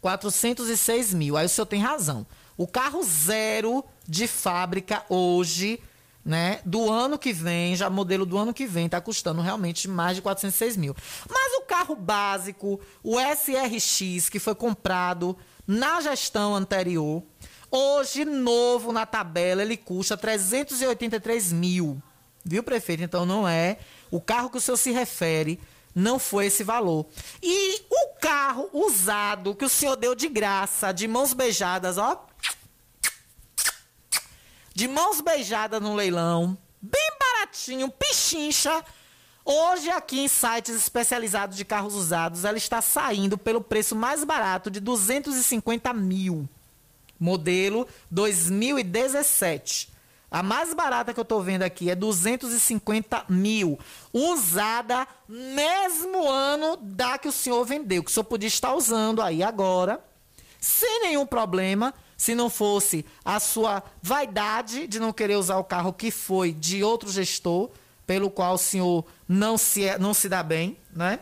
[0.01, 1.37] 406 mil.
[1.37, 2.25] Aí o senhor tem razão.
[2.57, 5.79] O carro zero de fábrica hoje,
[6.25, 10.17] né, do ano que vem, já modelo do ano que vem, está custando realmente mais
[10.17, 10.95] de 406 mil.
[11.29, 17.23] Mas o carro básico, o SRX, que foi comprado na gestão anterior,
[17.71, 22.01] hoje, novo na tabela, ele custa 383 mil.
[22.43, 23.03] Viu, prefeito?
[23.03, 23.77] Então não é.
[24.09, 25.59] O carro que o senhor se refere
[25.93, 27.05] não foi esse valor.
[27.41, 32.25] E o carro usado que o senhor deu de graça, de mãos beijadas, ó.
[34.73, 38.83] De mãos beijadas no leilão, bem baratinho, pichincha.
[39.43, 44.69] Hoje, aqui em sites especializados de carros usados, ela está saindo pelo preço mais barato
[44.69, 46.47] de 250 mil.
[47.19, 49.99] Modelo 2017.
[50.31, 53.79] A mais barata que eu tô vendo aqui é 250 mil.
[54.13, 58.03] Usada mesmo ano da que o senhor vendeu.
[58.03, 59.99] Que o senhor podia estar usando aí agora,
[60.59, 61.93] sem nenhum problema.
[62.15, 66.83] Se não fosse a sua vaidade de não querer usar o carro que foi de
[66.83, 67.71] outro gestor,
[68.05, 71.19] pelo qual o senhor não se, não se dá bem, né?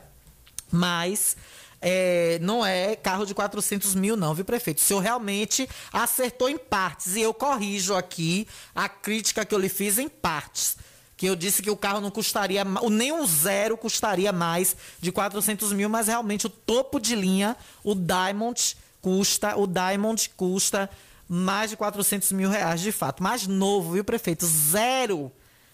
[0.71, 1.37] Mas
[1.81, 4.79] é, não é carro de 400 mil, não, viu, prefeito?
[4.79, 7.15] O senhor realmente acertou em partes.
[7.15, 10.77] E eu corrijo aqui a crítica que eu lhe fiz em partes.
[11.15, 15.73] Que eu disse que o carro não custaria, nem um zero custaria mais de 400
[15.73, 20.89] mil, mas realmente o topo de linha, o Diamond, custa, o Diamond custa
[21.27, 23.21] mais de 400 mil reais de fato.
[23.21, 24.45] Mais novo, viu, prefeito?
[24.45, 25.31] Zero.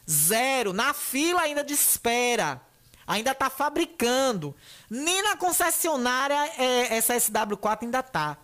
[0.09, 0.73] Zero.
[0.73, 2.61] Na fila ainda de espera.
[3.05, 4.55] Ainda está fabricando.
[4.89, 8.37] Nem na concessionária é, essa SW4 ainda tá.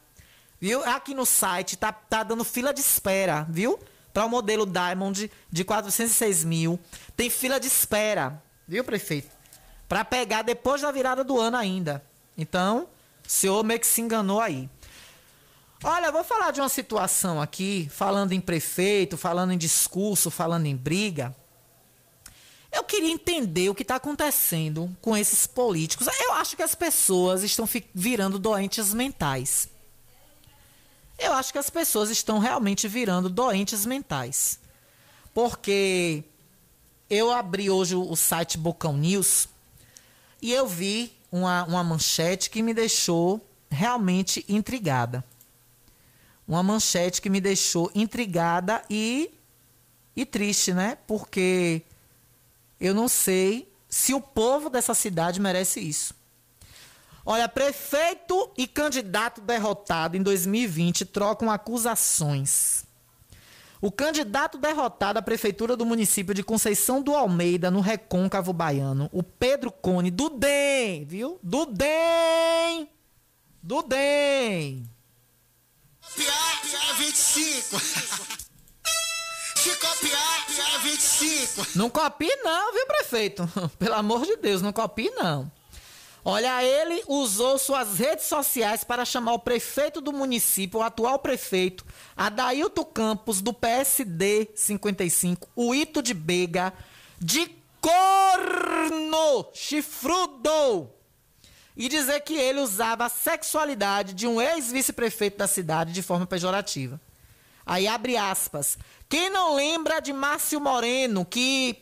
[0.59, 0.83] Viu?
[0.83, 3.79] Aqui no site tá, tá dando fila de espera, viu?
[4.13, 6.79] Para o modelo Diamond de 406 mil.
[7.15, 9.29] Tem fila de espera, viu, prefeito?
[9.87, 12.03] Para pegar depois da virada do ano ainda.
[12.37, 12.87] Então,
[13.25, 14.69] o senhor meio que se enganou aí.
[15.81, 20.75] Olha, vou falar de uma situação aqui, falando em prefeito, falando em discurso, falando em
[20.75, 21.33] briga.
[22.71, 26.07] Eu queria entender o que está acontecendo com esses políticos.
[26.19, 29.67] Eu acho que as pessoas estão virando doentes mentais.
[31.17, 34.59] Eu acho que as pessoas estão realmente virando doentes mentais.
[35.33, 36.23] Porque
[37.09, 39.49] eu abri hoje o site Bocão News
[40.41, 45.23] e eu vi uma, uma manchete que me deixou realmente intrigada.
[46.47, 49.31] Uma manchete que me deixou intrigada e,
[50.15, 50.97] e triste, né?
[51.05, 51.83] Porque
[52.79, 56.13] eu não sei se o povo dessa cidade merece isso.
[57.25, 62.85] Olha, prefeito e candidato derrotado em 2020 trocam acusações.
[63.81, 69.23] O candidato derrotado à prefeitura do município de Conceição do Almeida, no Recôncavo Baiano, o
[69.23, 71.39] Pedro Cone, do DEM, viu?
[71.41, 72.89] Do DEM!
[73.61, 74.89] Do DEM!
[76.15, 78.38] Piar, piar 25.
[80.99, 81.77] Se copiar, piar 25.
[81.77, 83.49] Não copie não, viu, prefeito?
[83.79, 85.49] Pelo amor de Deus, não copie não.
[86.23, 91.85] Olha, ele usou suas redes sociais para chamar o prefeito do município, o atual prefeito,
[92.15, 96.73] Adailto Campos, do PSD 55, o Ito de Bega,
[97.17, 100.89] de corno chifrudo.
[101.75, 106.99] E dizer que ele usava a sexualidade de um ex-vice-prefeito da cidade de forma pejorativa.
[107.69, 108.79] Aí abre aspas.
[109.07, 111.77] Quem não lembra de Márcio Moreno, que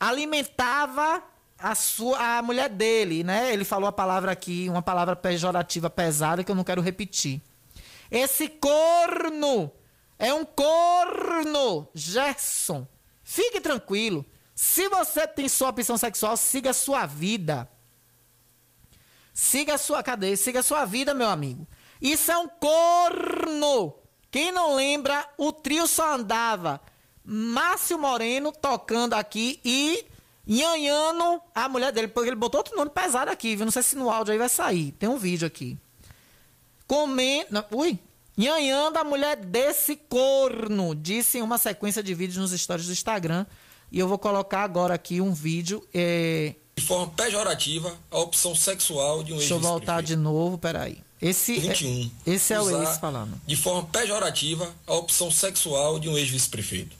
[0.00, 1.22] alimentava
[1.56, 3.52] a, sua, a mulher dele, né?
[3.52, 7.40] Ele falou a palavra aqui, uma palavra pejorativa pesada que eu não quero repetir.
[8.10, 9.70] Esse corno
[10.18, 12.84] é um corno, Gerson.
[13.22, 14.26] Fique tranquilo.
[14.56, 17.70] Se você tem sua opção sexual, siga a sua vida.
[19.32, 21.64] Siga a sua cadeia, siga a sua vida, meu amigo.
[22.02, 24.04] Isso é um corno.
[24.36, 26.78] Quem não lembra, o trio só andava
[27.24, 30.04] Márcio Moreno tocando aqui e
[30.46, 33.64] Nhanhano, a mulher dele, porque ele botou outro nome pesado aqui, viu?
[33.64, 34.92] Não sei se no áudio aí vai sair.
[34.92, 35.78] Tem um vídeo aqui.
[36.86, 37.66] Comenta.
[37.70, 37.98] Ui!
[38.36, 43.46] Nhanhando a mulher desse corno, disse em uma sequência de vídeos nos stories do Instagram.
[43.90, 45.82] E eu vou colocar agora aqui um vídeo.
[45.94, 46.54] É...
[46.76, 51.05] De forma pejorativa, a opção sexual de um Deixa eu voltar de novo, peraí.
[51.20, 52.10] Esse 21.
[52.26, 53.40] É, esse é o ex falando.
[53.46, 56.96] De forma pejorativa, a opção sexual de um ex-vice-prefeito.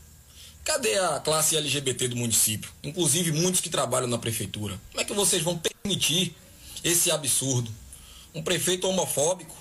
[0.64, 2.70] Cadê a classe LGBT do município?
[2.82, 4.80] Inclusive muitos que trabalham na prefeitura.
[4.90, 6.34] Como é que vocês vão permitir
[6.82, 7.70] esse absurdo?
[8.34, 9.54] Um prefeito homofóbico?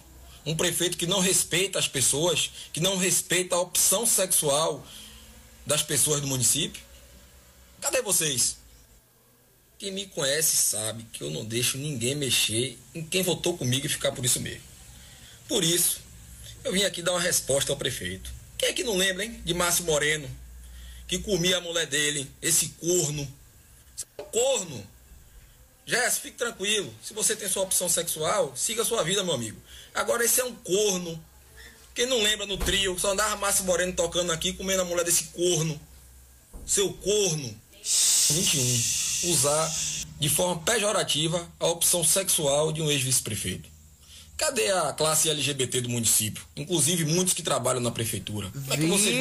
[0.45, 4.85] Um prefeito que não respeita as pessoas, que não respeita a opção sexual
[5.65, 6.81] das pessoas do município?
[7.81, 8.57] Cadê vocês?
[9.77, 13.89] Quem me conhece sabe que eu não deixo ninguém mexer em quem votou comigo e
[13.89, 14.63] ficar por isso mesmo.
[15.49, 15.99] Por isso,
[16.63, 18.31] eu vim aqui dar uma resposta ao prefeito.
[18.57, 19.41] Quem é que não lembra, hein?
[19.43, 20.29] De Márcio Moreno,
[21.07, 23.27] que comia a mulher dele, esse corno.
[24.17, 24.87] É corno.
[25.85, 26.93] Jéssica, fique tranquilo.
[27.03, 29.61] Se você tem sua opção sexual, siga a sua vida, meu amigo.
[29.93, 31.23] Agora, esse é um corno.
[31.93, 35.25] Quem não lembra no trio, só andava Márcio Moreno tocando aqui, comendo a mulher desse
[35.25, 35.79] corno.
[36.65, 37.61] Seu corno.
[38.29, 39.04] 21.
[39.23, 39.71] Usar
[40.19, 43.69] de forma pejorativa a opção sexual de um ex-vice-prefeito.
[44.37, 46.43] Cadê a classe LGBT do município?
[46.55, 48.49] Inclusive muitos que trabalham na prefeitura.
[48.51, 49.17] Como é que vocês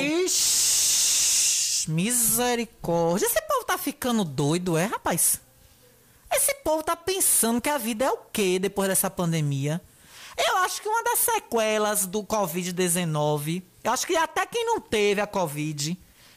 [1.86, 1.94] vão...
[1.94, 3.26] Misericórdia.
[3.26, 5.40] Esse povo tá ficando doido, é, rapaz?
[6.32, 9.80] Esse povo tá pensando que a vida é o quê depois dessa pandemia?
[10.36, 15.20] Eu acho que uma das sequelas do Covid-19, eu acho que até quem não teve
[15.20, 15.96] a Covid,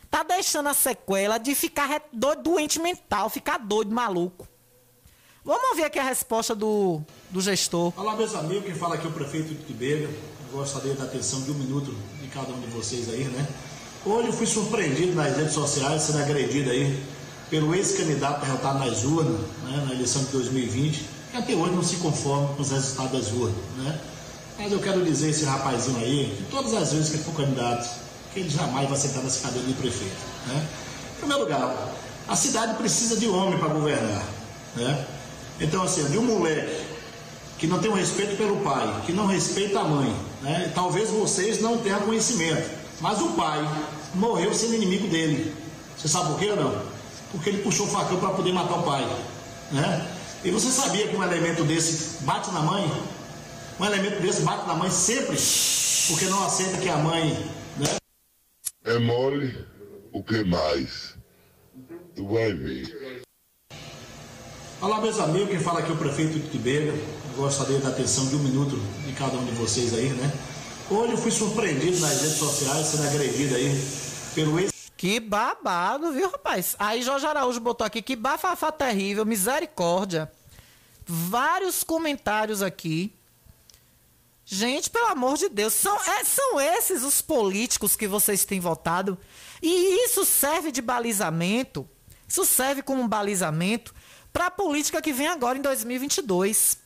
[0.10, 4.47] tá deixando a sequela de ficar doido, doente mental, ficar doido, maluco.
[5.43, 7.93] Vamos ouvir aqui a resposta do, do gestor.
[7.95, 10.10] Olá, meus amigos, quem fala aqui é o prefeito de Tibega.
[10.51, 13.47] Gostaria da atenção de um minuto de cada um de vocês aí, né?
[14.05, 17.01] Hoje eu fui surpreendido nas redes sociais, sendo agredido aí
[17.49, 21.97] pelo ex-candidato derrotado nas urnas, né, na eleição de 2020, que até hoje não se
[21.97, 24.01] conforma com os resultados das urnas, né?
[24.58, 27.88] Mas eu quero dizer esse rapazinho aí, que todas as vezes que for candidato,
[28.38, 30.15] que ele jamais vai sentar nessa cadeira de prefeito,
[30.47, 30.67] né?
[31.15, 31.75] Em primeiro lugar,
[32.27, 34.23] a cidade precisa de homem para governar,
[34.75, 35.05] né?
[35.59, 36.85] Então, assim, de um moleque
[37.57, 40.71] que não tem um respeito pelo pai, que não respeita a mãe, né?
[40.75, 42.69] Talvez vocês não tenham conhecimento,
[43.01, 43.67] mas o pai
[44.13, 45.55] morreu sendo inimigo dele.
[45.97, 46.81] Você sabe por quê ou não?
[47.31, 49.03] Porque ele puxou o facão para poder matar o pai,
[49.71, 50.07] né?
[50.43, 52.91] E você sabia que um elemento desse bate na mãe?
[53.79, 55.35] Um elemento desse bate na mãe sempre,
[56.07, 57.57] porque não aceita que a mãe?
[58.88, 59.53] É mole,
[60.13, 61.13] o que mais?
[62.15, 63.21] Tu vai ver.
[64.79, 66.93] Olá, meus amigos, quem fala aqui é o prefeito de Tibega.
[67.35, 70.31] Gostaria da atenção de um minuto de cada um de vocês aí, né?
[70.89, 73.77] Hoje eu fui surpreendido nas redes sociais, sendo agredido aí
[74.33, 74.71] pelo ex.
[74.95, 76.77] Que babado, viu, rapaz?
[76.79, 80.31] Aí Jorge Araújo botou aqui, que bafafá terrível, misericórdia.
[81.05, 83.16] Vários comentários aqui.
[84.49, 89.17] Gente, pelo amor de Deus, são, é, são esses os políticos que vocês têm votado?
[89.61, 91.85] E isso serve de balizamento,
[92.25, 93.93] isso serve como um balizamento
[94.31, 96.77] para a política que vem agora em 2022.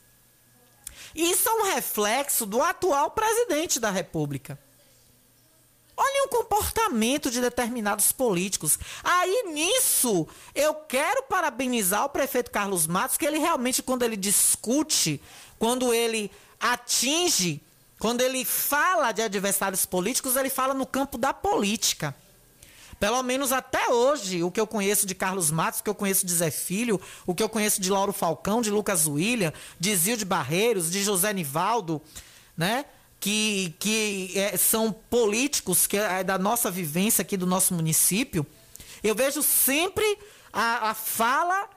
[1.14, 4.58] Isso é um reflexo do atual presidente da República.
[5.96, 8.76] Olhem o comportamento de determinados políticos.
[9.04, 15.22] Aí nisso, eu quero parabenizar o prefeito Carlos Matos, que ele realmente, quando ele discute,
[15.60, 16.28] quando ele
[16.62, 17.60] atinge,
[17.98, 22.14] quando ele fala de adversários políticos, ele fala no campo da política.
[23.02, 26.24] Pelo menos até hoje, o que eu conheço de Carlos Matos, o que eu conheço
[26.24, 30.24] de Zé Filho, o que eu conheço de Lauro Falcão, de Lucas William, de Zilde
[30.24, 32.00] Barreiros, de José Nivaldo,
[32.56, 32.84] né?
[33.18, 38.46] Que, que é, são políticos que é da nossa vivência aqui do nosso município.
[39.02, 40.18] Eu vejo sempre
[40.52, 41.68] a, a fala,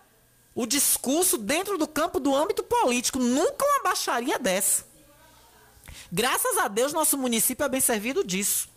[0.56, 3.20] o discurso dentro do campo do âmbito político.
[3.20, 4.86] Nunca uma baixaria dessa.
[6.10, 8.70] Graças a Deus, nosso município é bem servido disso.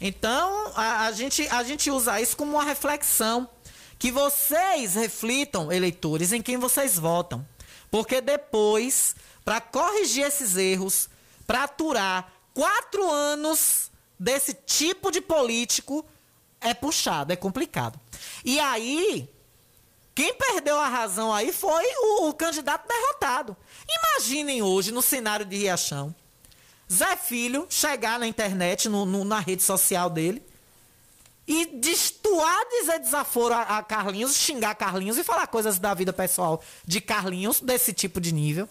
[0.00, 3.48] Então, a, a, gente, a gente usa isso como uma reflexão.
[3.98, 7.46] Que vocês reflitam, eleitores, em quem vocês votam.
[7.90, 9.14] Porque depois,
[9.44, 11.10] para corrigir esses erros,
[11.46, 16.02] para aturar quatro anos desse tipo de político,
[16.62, 18.00] é puxado, é complicado.
[18.42, 19.28] E aí,
[20.20, 23.56] quem perdeu a razão aí foi o, o candidato derrotado.
[23.88, 26.14] Imaginem hoje, no cenário de Riachão,
[26.92, 30.42] Zé Filho chegar na internet, no, no- na rede social dele,
[31.48, 36.62] e destoar, dizer desaforo a, a Carlinhos, xingar Carlinhos e falar coisas da vida pessoal
[36.84, 38.68] de Carlinhos, desse tipo de nível.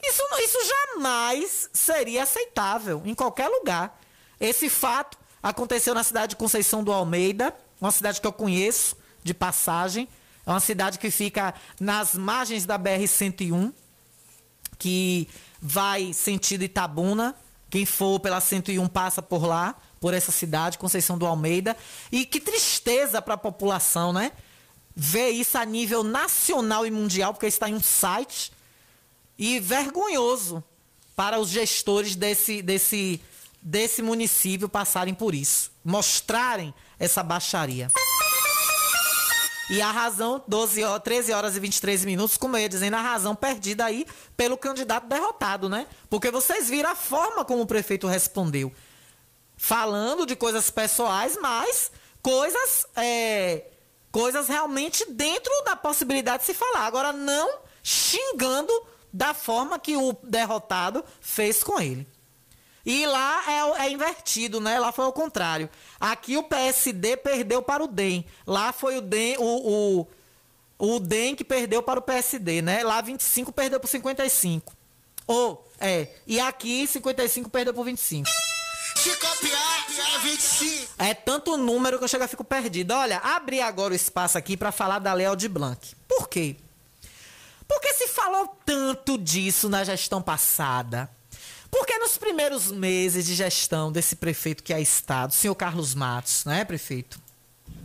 [0.00, 4.00] Isso, isso jamais seria aceitável em qualquer lugar.
[4.38, 9.34] Esse fato aconteceu na cidade de Conceição do Almeida, uma cidade que eu conheço de
[9.34, 10.08] passagem.
[10.46, 13.72] É uma cidade que fica nas margens da BR-101,
[14.78, 15.28] que
[15.60, 17.34] vai sentido Itabuna.
[17.68, 21.76] Quem for pela 101 passa por lá, por essa cidade, Conceição do Almeida.
[22.10, 24.32] E que tristeza para a população, né?
[24.96, 28.52] Ver isso a nível nacional e mundial, porque está em um site
[29.38, 30.62] e vergonhoso
[31.14, 33.20] para os gestores desse, desse,
[33.62, 35.70] desse município passarem por isso.
[35.84, 37.90] Mostrarem essa baixaria.
[39.70, 43.00] E a razão, 12 horas, 13 horas e 23 minutos, como eu ia dizendo, a
[43.00, 44.04] razão perdida aí
[44.36, 45.86] pelo candidato derrotado, né?
[46.08, 48.72] Porque vocês viram a forma como o prefeito respondeu.
[49.56, 53.68] Falando de coisas pessoais, mas coisas, é,
[54.10, 56.86] coisas realmente dentro da possibilidade de se falar.
[56.86, 58.72] Agora, não xingando
[59.12, 62.08] da forma que o derrotado fez com ele.
[62.84, 64.78] E lá é, é invertido, né?
[64.78, 65.68] Lá foi o contrário.
[65.98, 68.24] Aqui o PSD perdeu para o DEM.
[68.46, 70.06] Lá foi o DEM, o,
[70.78, 72.82] o, o DEM que perdeu para o PSD, né?
[72.82, 74.72] Lá 25 perdeu por 55.
[75.26, 76.08] Ou, é.
[76.26, 78.28] E aqui 55 perdeu por 25.
[78.96, 80.92] Se copiar, é 25.
[80.98, 82.92] É tanto número que eu chego e fico perdido.
[82.92, 85.94] Olha, abri agora o espaço aqui para falar da Léo de Blanc.
[86.08, 86.56] Por quê?
[87.68, 91.08] Porque se falou tanto disso na gestão passada.
[91.70, 96.52] Porque nos primeiros meses de gestão desse prefeito que é Estado, senhor Carlos Matos, não
[96.52, 97.20] é, prefeito?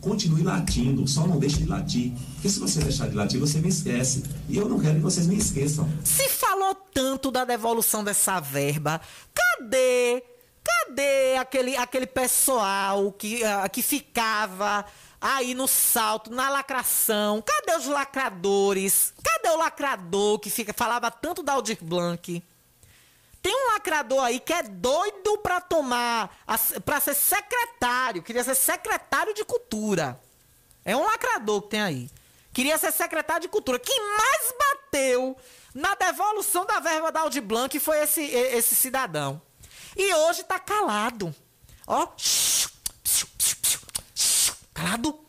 [0.02, 2.12] Continue latindo, só não deixe de latir.
[2.34, 4.24] Porque se você deixar de latir, você me esquece.
[4.48, 5.90] E eu não quero que vocês me esqueçam.
[6.04, 9.02] Se falou tanto da devolução dessa verba,
[9.34, 10.24] cadê?
[10.64, 14.86] Cadê aquele, aquele pessoal que, ah, que ficava
[15.20, 17.44] aí no salto, na lacração?
[17.44, 19.14] Cadê os lacradores?
[19.24, 22.44] Cadê o lacrador que fica, falava tanto da Aldir Blanc?
[23.46, 28.56] Tem um lacrador aí que é doido pra tomar, a- pra ser secretário, queria ser
[28.56, 30.20] secretário de cultura.
[30.84, 32.10] É um lacrador que tem aí.
[32.52, 33.78] Queria ser secretário de cultura.
[33.78, 35.38] Quem mais bateu
[35.76, 39.40] na devolução da verba da Aldir Blanc foi esse, esse cidadão.
[39.96, 41.32] E hoje tá calado.
[41.86, 42.08] Ó.
[44.74, 45.20] Calado.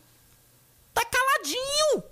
[0.95, 2.03] Tá caladinho.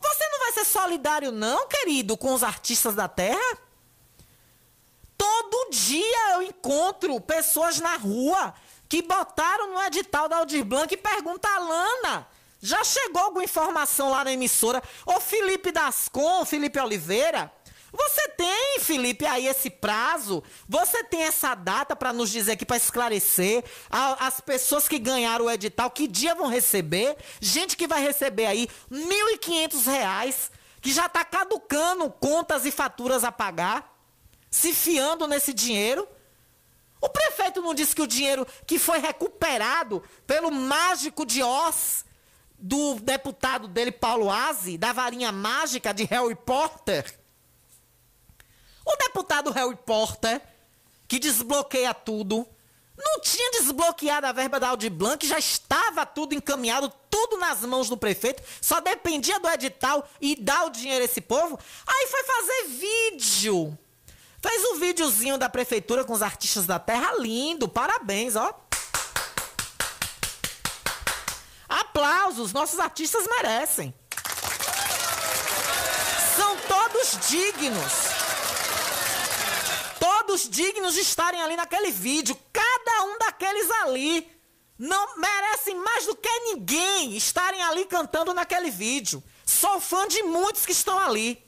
[0.00, 3.67] Você não vai ser solidário, não, querido, com os artistas da terra?
[5.18, 8.54] Todo dia eu encontro pessoas na rua
[8.88, 12.28] que botaram no edital da Aldir Blanc e perguntam a Lana.
[12.60, 14.82] Já chegou alguma informação lá na emissora?
[15.04, 17.52] Ô Felipe Dascon, Felipe Oliveira,
[17.92, 20.42] você tem, Felipe, aí esse prazo?
[20.68, 25.46] Você tem essa data para nos dizer aqui, para esclarecer a- as pessoas que ganharam
[25.46, 27.16] o edital, que dia vão receber?
[27.40, 30.50] Gente que vai receber aí 1.500 reais,
[30.80, 33.97] que já está caducando contas e faturas a pagar
[34.50, 36.08] se fiando nesse dinheiro.
[37.00, 42.04] O prefeito não disse que o dinheiro que foi recuperado pelo mágico de Oz,
[42.58, 47.14] do deputado dele, Paulo Aze, da varinha mágica de Harry Potter.
[48.84, 50.42] O deputado Harry Potter,
[51.06, 52.46] que desbloqueia tudo,
[52.96, 57.88] não tinha desbloqueado a verba da Audi Blanc, já estava tudo encaminhado, tudo nas mãos
[57.88, 61.58] do prefeito, só dependia do edital e dar o dinheiro a esse povo.
[61.86, 63.78] Aí foi fazer vídeo.
[64.48, 68.58] Fez um videozinho da prefeitura com os artistas da terra, lindo, parabéns, ó.
[71.68, 73.94] Aplausos, nossos artistas merecem.
[76.34, 77.92] São todos dignos.
[80.00, 82.34] Todos dignos de estarem ali naquele vídeo.
[82.50, 84.32] Cada um daqueles ali
[84.78, 89.22] não merecem mais do que ninguém estarem ali cantando naquele vídeo.
[89.44, 91.46] Sou fã de muitos que estão ali.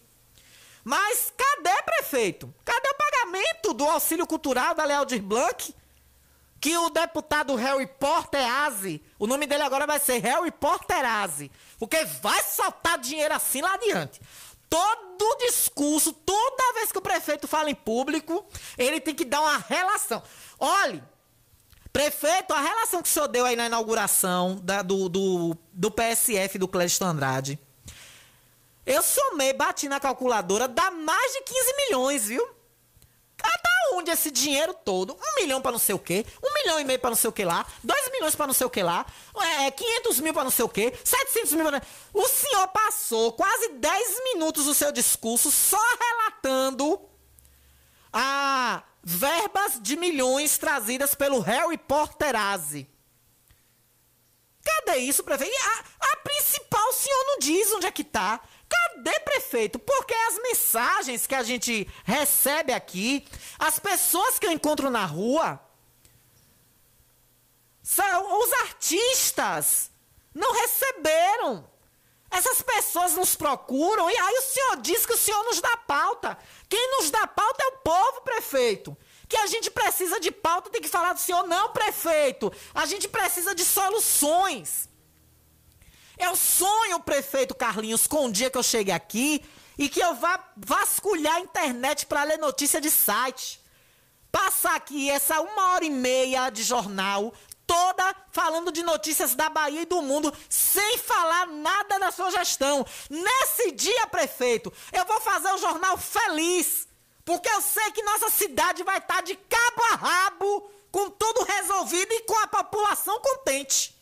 [0.91, 2.53] Mas cadê, prefeito?
[2.65, 5.73] Cadê o pagamento do auxílio cultural da Lealdir Blanc?
[6.61, 12.43] Que o deputado Harry Porterazzi, o nome dele agora vai ser Harry Porterazzi, porque vai
[12.43, 14.21] soltar dinheiro assim lá adiante.
[14.69, 18.45] Todo discurso, toda vez que o prefeito fala em público,
[18.77, 20.21] ele tem que dar uma relação.
[20.59, 21.01] Olhe,
[21.93, 26.59] prefeito, a relação que o senhor deu aí na inauguração da- do, do, do PSF
[26.59, 27.59] do Clédito Andrade,
[28.91, 32.45] eu somei, bati na calculadora, dá mais de 15 milhões, viu?
[33.43, 35.15] Até onde esse dinheiro todo?
[35.15, 37.33] Um milhão pra não sei o quê, um milhão e meio pra não sei o
[37.33, 39.07] que lá, dois milhões pra não sei o que lá,
[39.65, 41.83] é, 500 mil pra não sei o quê, 700 mil pra...
[42.13, 47.01] O senhor passou quase 10 minutos do seu discurso só relatando
[48.13, 52.89] a verbas de milhões trazidas pelo Harry Potterazzi.
[54.63, 55.55] Cadê isso, prefeito?
[55.65, 58.41] A, a principal o senhor não diz onde é que tá.
[58.71, 59.79] Cadê, prefeito?
[59.79, 63.27] Porque as mensagens que a gente recebe aqui,
[63.59, 65.61] as pessoas que eu encontro na rua,
[67.83, 69.91] são os artistas
[70.35, 71.69] não receberam.
[72.31, 76.39] Essas pessoas nos procuram e aí o senhor diz que o senhor nos dá pauta.
[76.69, 78.97] Quem nos dá pauta é o povo, prefeito.
[79.29, 82.53] Que a gente precisa de pauta, tem que falar do senhor, não, prefeito.
[82.73, 84.89] A gente precisa de soluções.
[86.21, 89.43] Eu sonho, prefeito Carlinhos, com um dia que eu chegue aqui
[89.79, 93.59] e que eu vá vasculhar a internet para ler notícia de site.
[94.31, 97.33] Passar aqui essa uma hora e meia de jornal
[97.67, 102.85] toda falando de notícias da Bahia e do mundo, sem falar nada da sua gestão.
[103.09, 106.87] Nesse dia, prefeito, eu vou fazer o jornal feliz,
[107.25, 112.13] porque eu sei que nossa cidade vai estar de cabo a rabo, com tudo resolvido
[112.13, 114.00] e com a população contente.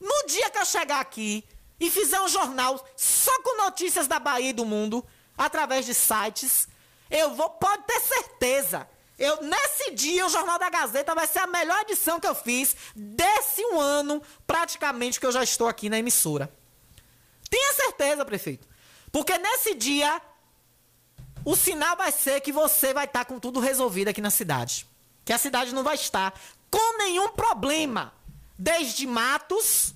[0.00, 1.44] No dia que eu chegar aqui
[1.78, 5.04] e fizer um jornal só com notícias da Bahia e do mundo,
[5.36, 6.68] através de sites,
[7.10, 8.88] eu vou, pode ter certeza
[9.18, 12.76] eu, nesse dia, o Jornal da Gazeta vai ser a melhor edição que eu fiz
[12.94, 16.52] desse um ano, praticamente, que eu já estou aqui na emissora.
[17.48, 18.68] Tenha certeza, prefeito.
[19.10, 20.20] Porque nesse dia,
[21.44, 24.86] o sinal vai ser que você vai estar com tudo resolvido aqui na cidade.
[25.24, 26.38] Que a cidade não vai estar
[26.70, 28.12] com nenhum problema.
[28.58, 29.94] Desde matos,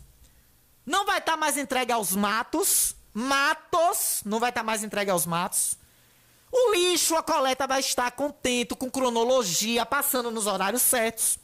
[0.85, 2.95] não vai estar mais entregue aos matos.
[3.13, 5.75] Matos, não vai estar mais entregue aos matos.
[6.53, 11.39] O lixo, a coleta vai estar contento, com cronologia, passando nos horários certos.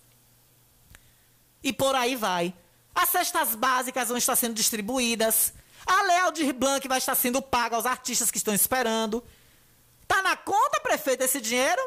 [1.62, 2.54] E por aí vai.
[2.94, 5.52] As cestas básicas vão estar sendo distribuídas.
[5.86, 9.22] A Lei Aldir Blanc vai estar sendo paga aos artistas que estão esperando.
[10.08, 11.80] Tá na conta, prefeito, esse dinheiro?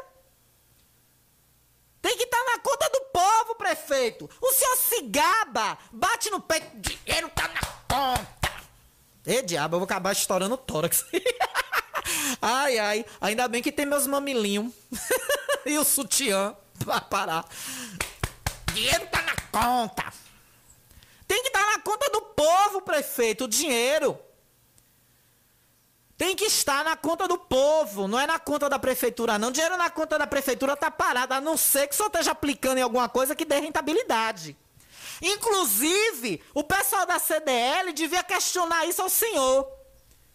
[2.02, 4.28] Tem que estar tá na conta do povo, prefeito.
[4.40, 6.66] O senhor se gaba, bate no peito.
[6.76, 8.50] Dinheiro tá na conta.
[9.26, 11.04] Ê, diabo, eu vou acabar estourando o tórax.
[12.40, 13.04] Ai, ai.
[13.20, 14.72] Ainda bem que tem meus mamilinhos.
[15.64, 17.44] e o sutiã pra parar.
[18.72, 20.12] Dinheiro tá na conta.
[21.26, 24.18] Tem que estar tá na conta do povo, prefeito, o dinheiro.
[26.20, 29.50] Tem que estar na conta do povo, não é na conta da prefeitura, não.
[29.50, 32.82] Dinheiro na conta da prefeitura tá parado, a não ser que só esteja aplicando em
[32.82, 34.54] alguma coisa que dê rentabilidade.
[35.22, 39.66] Inclusive, o pessoal da CDL devia questionar isso ao senhor.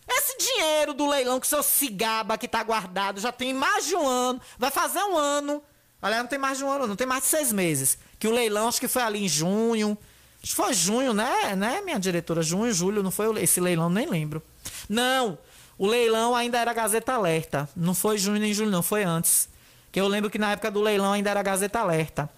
[0.10, 3.96] Esse dinheiro do leilão que o seu cigaba que tá guardado já tem mais de
[3.96, 5.62] um ano, vai fazer um ano.
[6.02, 8.00] Aliás, não tem mais de um ano, não tem mais de seis meses.
[8.18, 9.96] Que o leilão, acho que foi ali em junho.
[10.42, 11.56] Acho que foi junho, né?
[11.56, 12.42] Né, minha diretora?
[12.42, 14.42] Junho, julho, não foi esse leilão, nem lembro.
[14.90, 15.38] Não,
[15.78, 17.70] o leilão ainda era Gazeta Alerta.
[17.76, 19.50] Não foi junho nem julho, não, foi antes.
[19.92, 22.30] Que eu lembro que na época do leilão ainda era Gazeta Alerta.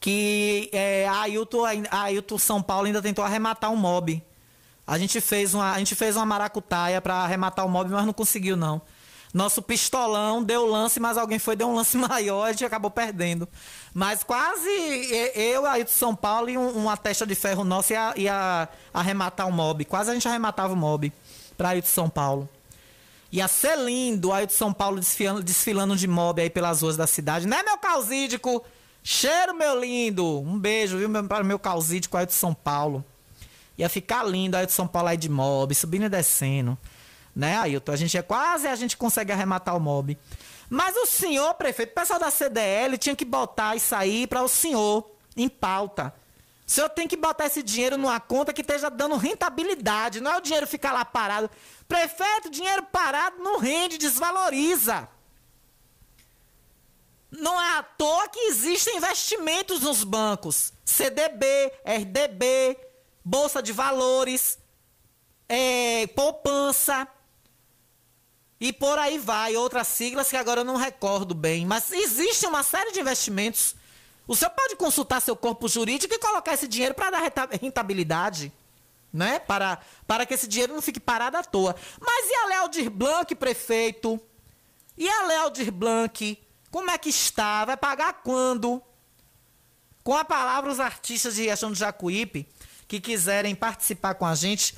[0.00, 4.22] Que é, a, Ailton, a Ailton São Paulo ainda tentou arrematar um mob
[4.90, 8.12] a gente fez uma, a gente fez uma maracutaia para arrematar o mob, mas não
[8.12, 8.82] conseguiu não.
[9.32, 12.90] Nosso pistolão deu lance, mas alguém foi deu um lance maior e a gente acabou
[12.90, 13.48] perdendo.
[13.94, 14.68] Mas quase
[15.36, 19.46] eu aí de São Paulo e um, uma testa de ferro nossa ia, ia arrematar
[19.46, 19.84] o mob.
[19.84, 21.12] Quase a gente arrematava o mob
[21.60, 22.48] para ir de São Paulo.
[23.30, 27.06] Ia ser lindo aí de São Paulo desfilando, desfilando de mob aí pelas ruas da
[27.06, 28.64] cidade, né, meu causídico?
[29.02, 30.40] Cheiro, meu lindo!
[30.40, 33.04] Um beijo, viu, para meu causídico aí de São Paulo.
[33.76, 36.78] Ia ficar lindo aí de São Paulo aí de mob, subindo e descendo.
[37.36, 37.92] Né, Ailton?
[37.92, 40.16] A gente é quase a gente consegue arrematar o mob.
[40.70, 44.48] Mas o senhor, prefeito, o pessoal da CDL tinha que botar isso aí para o
[44.48, 46.14] senhor em pauta.
[46.70, 50.20] O senhor tem que botar esse dinheiro numa conta que esteja dando rentabilidade.
[50.20, 51.50] Não é o dinheiro ficar lá parado.
[51.88, 55.08] Prefeito, dinheiro parado não rende, desvaloriza.
[57.28, 60.72] Não é à toa que existem investimentos nos bancos.
[60.84, 62.78] CDB, RDB,
[63.24, 64.56] bolsa de valores,
[65.48, 67.08] é, poupança
[68.60, 69.56] e por aí vai.
[69.56, 71.66] Outras siglas que agora eu não recordo bem.
[71.66, 73.74] Mas existe uma série de investimentos.
[74.30, 78.52] O senhor pode consultar seu corpo jurídico e colocar esse dinheiro para dar rentabilidade.
[79.12, 79.40] Né?
[79.40, 81.74] Para, para que esse dinheiro não fique parado à toa.
[82.00, 84.20] Mas e a Léodir Blanc, prefeito?
[84.96, 86.40] E a Léodir Blanc?
[86.70, 87.64] Como é que está?
[87.64, 88.80] Vai pagar quando?
[90.04, 92.48] Com a palavra, os artistas de Riachão do Jacuípe
[92.86, 94.76] que quiserem participar com a gente,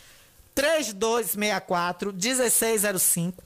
[0.54, 3.44] 3264 1605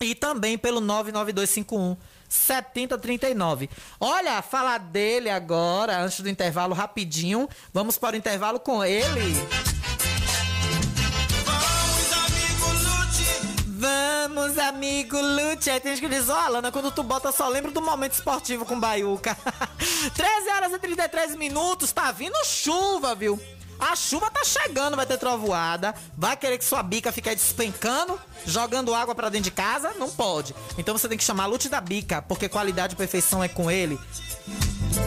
[0.00, 1.96] e também pelo 99251
[2.30, 3.68] 7039.
[3.98, 7.48] Olha, falar dele agora, antes do intervalo, rapidinho.
[7.74, 9.34] Vamos para o intervalo com ele.
[11.44, 13.64] Vamos, amigo Lute.
[13.66, 15.70] Vamos Vamos, amigo Lute.
[15.70, 18.64] Aí tem gente que diz, ó, Alana, quando tu bota, só lembro do momento esportivo
[18.64, 19.36] com Baiuca.
[20.14, 23.38] 13 horas e 33 minutos, tá vindo chuva, viu?
[23.80, 25.94] A chuva tá chegando, vai ter trovoada.
[26.16, 29.94] Vai querer que sua bica fique despencando, jogando água pra dentro de casa?
[29.98, 30.54] Não pode.
[30.76, 33.98] Então você tem que chamar Lute da Bica, porque qualidade e perfeição é com ele.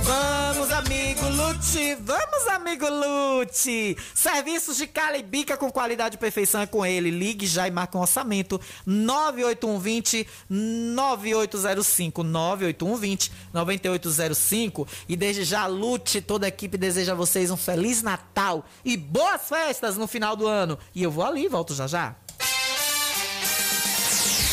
[0.01, 1.95] Vamos, amigo Lute!
[2.01, 3.95] Vamos, amigo Lute!
[4.13, 7.11] Serviços de cala e bica com qualidade e perfeição é com ele.
[7.11, 8.59] Ligue já e marque um orçamento.
[8.85, 17.57] 98120 9805 98120 9805 e desde já Lute, toda a equipe deseja a vocês um
[17.57, 20.77] feliz Natal e boas festas no final do ano.
[20.95, 22.15] E eu vou ali, volto já já.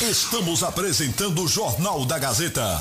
[0.02, 2.80] Estamos apresentando o Jornal da Gazeta.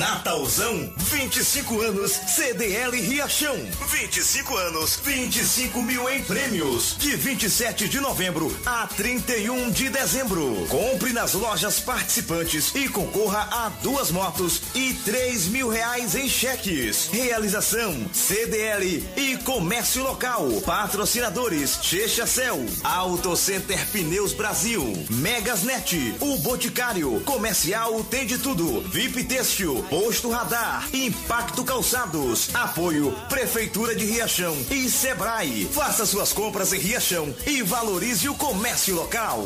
[0.00, 3.54] Natalzão, 25 anos, CDL Riachão.
[3.90, 6.96] 25 anos, 25 mil em prêmios.
[6.98, 10.66] De 27 de novembro a 31 de dezembro.
[10.70, 17.10] Compre nas lojas participantes e concorra a duas motos e 3 mil reais em cheques.
[17.12, 20.48] Realização CDL e Comércio Local.
[20.64, 29.24] Patrocinadores Checha Cell, Auto Center Pneus Brasil, Megasnet, O Boticário, Comercial tem de tudo, VIP
[29.24, 35.68] Têxtil, Posto Radar, Impacto Calçados, Apoio Prefeitura de Riachão e Sebrae.
[35.72, 39.44] Faça suas compras em Riachão e valorize o comércio local.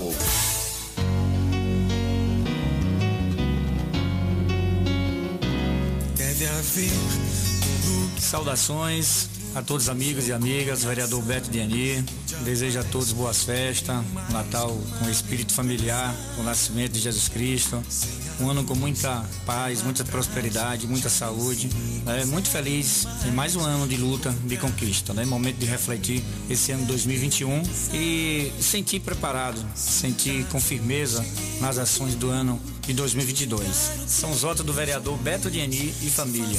[6.15, 6.91] Deve haver
[8.21, 12.05] Saudações a todos os amigos e amigas, vereador Beto Diani.
[12.45, 13.97] Desejo a todos boas festas,
[14.29, 17.81] um Natal com espírito familiar, com o nascimento de Jesus Cristo.
[18.41, 21.71] Um ano com muita paz, muita prosperidade, muita saúde.
[22.07, 25.15] É, muito feliz em mais um ano de luta, de conquista.
[25.15, 25.25] Né?
[25.25, 31.25] Momento de refletir esse ano 2021 e sentir preparado, sentir com firmeza
[31.61, 33.67] nas ações do ano de 2022.
[34.07, 36.59] São os votos do vereador Beto Diani e família.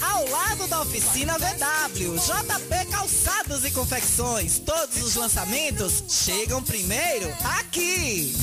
[0.01, 2.15] ao lado da oficina VW.
[2.17, 4.59] JP Calçados e Confecções.
[4.59, 8.35] Todos os lançamentos chegam primeiro aqui.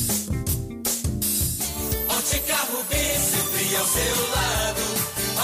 [2.09, 4.83] Ótica Rubi, sempre ao seu lado.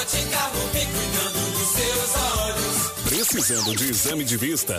[0.01, 2.93] Ótica Rubi, cuidando dos seus olhos.
[3.05, 4.79] Precisando de exame de vista?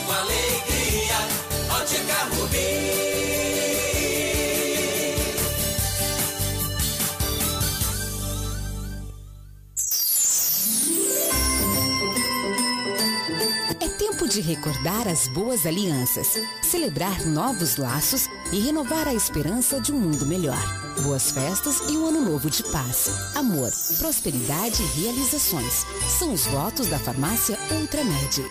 [14.33, 20.25] de recordar as boas alianças, celebrar novos laços e renovar a esperança de um mundo
[20.25, 20.57] melhor.
[21.03, 25.85] Boas festas e um ano novo de paz, amor, prosperidade e realizações.
[26.07, 28.45] São os votos da farmácia Ultramed.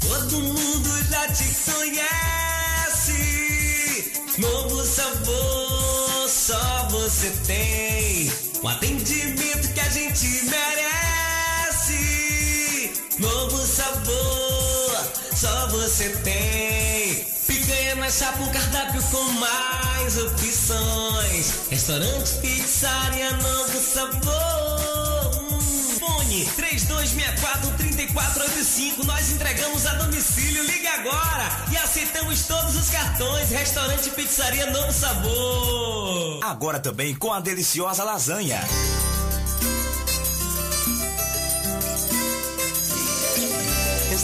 [0.00, 3.12] Todo mundo já te conhece.
[4.38, 8.32] Novo sabor, só você tem.
[8.62, 11.21] O atendimento que a gente merece.
[13.22, 17.24] Novo sabor, só você tem.
[17.46, 21.52] Picanha mais chapo, um cardápio com mais opções.
[21.70, 25.40] Restaurante, pizzaria, novo sabor.
[25.40, 25.60] Hum,
[26.00, 29.04] Fone 3264-3485.
[29.04, 30.64] Nós entregamos a domicílio.
[30.64, 33.50] Liga agora e aceitamos todos os cartões.
[33.50, 36.40] Restaurante, pizzaria, novo sabor.
[36.42, 38.60] Agora também com a deliciosa lasanha.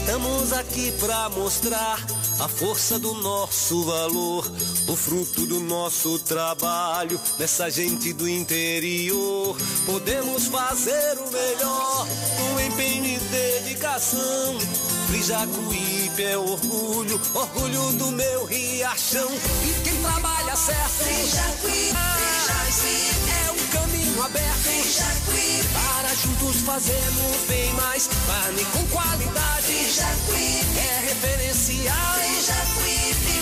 [0.09, 1.99] Estamos aqui pra mostrar
[2.41, 4.51] a força do nosso valor,
[4.89, 9.55] o fruto do nosso trabalho, dessa gente do interior.
[9.85, 14.59] Podemos fazer o melhor com empenho e dedicação.
[15.09, 19.29] Frijacuípe é orgulho, orgulho do meu riachão.
[19.31, 23.28] E quem trabalha certo, Frijacuípe, é um
[24.19, 24.69] caminho aberto.
[25.73, 29.75] Para juntos fazermos bem mais carne com qualidade.
[30.77, 32.19] É referencial.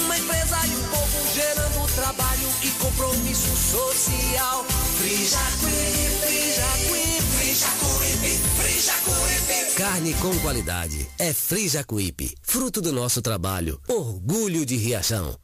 [0.04, 4.64] Uma empresa e um povo gerando trabalho e compromisso social.
[4.98, 9.74] Frijacuípe, Frijacuípe, Frijacuípe, Frijacuípe.
[9.74, 11.08] Carne com qualidade.
[11.18, 13.80] É Frijacuípe, fruto do nosso trabalho.
[13.88, 15.36] Orgulho de Riachão.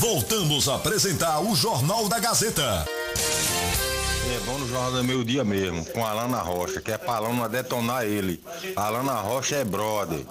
[0.00, 2.86] Voltamos a apresentar o Jornal da Gazeta.
[4.34, 7.16] É bom no Jornal do Meio Dia mesmo, com a Alana Rocha, que é pra
[7.16, 8.42] Alana detonar ele.
[8.74, 10.24] A Alana Rocha é brother.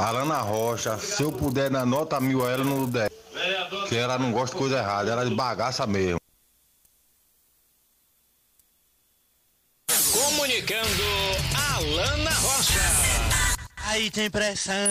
[0.00, 3.08] A Alana Rocha, se eu puder dar nota mil a ela, não der.
[3.88, 6.18] Que ela não gosta de coisa errada, ela é de bagaça mesmo.
[10.12, 11.04] Comunicando
[11.72, 12.80] Alana Rocha.
[13.76, 14.90] Aí tem pressão.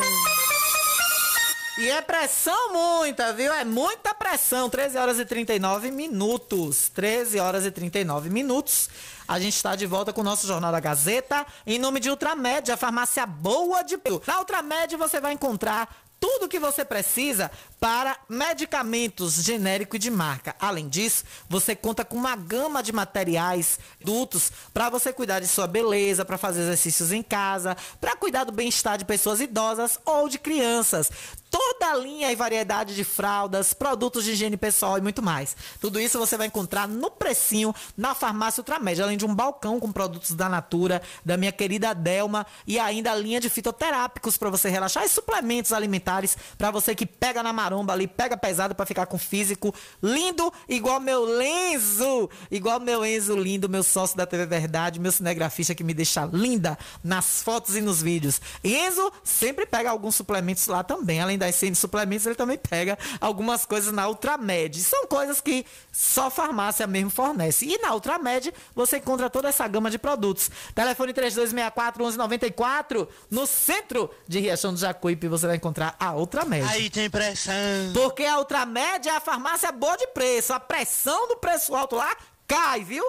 [1.80, 3.54] E é pressão muita, viu?
[3.54, 4.68] É muita pressão.
[4.68, 6.90] 13 horas e 39 minutos.
[6.90, 8.90] 13 horas e 39 minutos.
[9.28, 12.72] A gente está de volta com o nosso Jornal da Gazeta, em nome de Ultramed,
[12.72, 14.00] a farmácia boa de...
[14.26, 20.10] Na Ultramed você vai encontrar tudo o que você precisa para medicamentos genérico e de
[20.10, 20.56] marca.
[20.60, 25.68] Além disso, você conta com uma gama de materiais adultos para você cuidar de sua
[25.68, 30.40] beleza, para fazer exercícios em casa, para cuidar do bem-estar de pessoas idosas ou de
[30.40, 31.12] crianças.
[31.50, 35.56] Toda a linha e variedade de fraldas, produtos de higiene pessoal e muito mais.
[35.80, 39.92] Tudo isso você vai encontrar no precinho na farmácia Ultramed, além de um balcão com
[39.92, 44.70] produtos da Natura, da minha querida Delma e ainda a linha de fitoterápicos para você
[44.70, 49.06] relaxar e suplementos alimentares para você que pega na maromba ali, pega pesado para ficar
[49.06, 55.00] com físico lindo, igual meu Lenzo, igual meu Enzo lindo, meu sócio da TV Verdade,
[55.00, 58.42] meu cinegrafista que me deixa linda nas fotos e nos vídeos.
[58.64, 63.66] Enzo sempre pega alguns suplementos lá também, além das 100 suplementos, ele também pega algumas
[63.66, 64.82] coisas na Ultramed.
[64.82, 67.66] São coisas que só farmácia mesmo fornece.
[67.66, 70.50] E na Ultramed você encontra toda essa gama de produtos.
[70.74, 76.68] Telefone 3264 1194 no centro de Riachão do Jacuípe você vai encontrar a Ultramed.
[76.70, 77.54] Aí tem pressão.
[77.94, 80.54] Porque a Ultramed é a farmácia boa de preço.
[80.54, 82.16] A pressão do preço alto lá
[82.48, 83.04] cai, viu?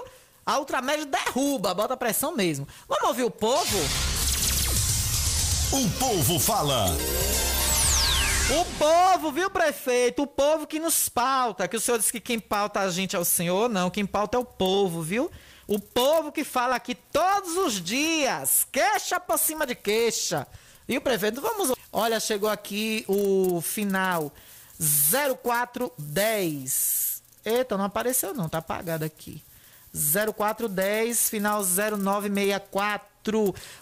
[0.45, 2.67] A Ultramed derruba, bota pressão mesmo.
[2.87, 3.77] Vamos ouvir o povo?
[5.71, 6.85] O povo fala.
[8.51, 10.23] O povo, viu, prefeito?
[10.23, 11.67] O povo que nos pauta.
[11.67, 13.91] Que o senhor disse que quem pauta a gente é o senhor, não.
[13.91, 15.29] Quem pauta é o povo, viu?
[15.67, 18.65] O povo que fala aqui todos os dias.
[18.71, 20.47] Queixa por cima de queixa.
[20.87, 21.73] E o prefeito, vamos.
[21.93, 24.33] Olha, chegou aqui o final
[24.79, 27.21] 0410.
[27.45, 29.43] Eita, não apareceu não, tá apagado aqui.
[29.93, 33.08] 0410, final 0964.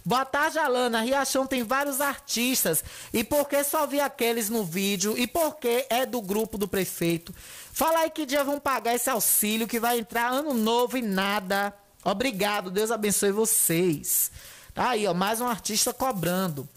[0.04, 1.02] Boa tarde, Alana.
[1.02, 2.84] Riachão tem vários artistas.
[3.14, 5.18] E por que só vi aqueles no vídeo?
[5.18, 7.34] E por que é do grupo do prefeito?
[7.72, 11.74] Fala aí que dia vão pagar esse auxílio que vai entrar ano novo e nada.
[12.04, 14.32] Obrigado, Deus abençoe vocês.
[14.74, 16.68] Tá aí, ó, mais um artista cobrando.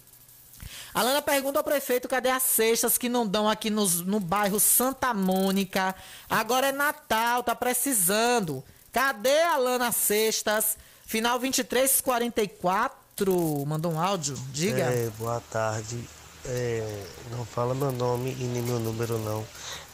[0.93, 5.15] Alana pergunta ao prefeito cadê as cestas que não dão aqui nos, no bairro Santa
[5.15, 5.95] Mônica.
[6.29, 8.65] Agora é Natal, tá precisando.
[8.93, 10.77] Cadê Alana Cestas?
[11.11, 13.67] Final 2344.
[13.67, 14.37] Mandou um áudio?
[14.53, 14.85] Diga.
[14.85, 15.99] É, boa tarde.
[16.45, 19.45] É, não fala meu nome e nem meu número não.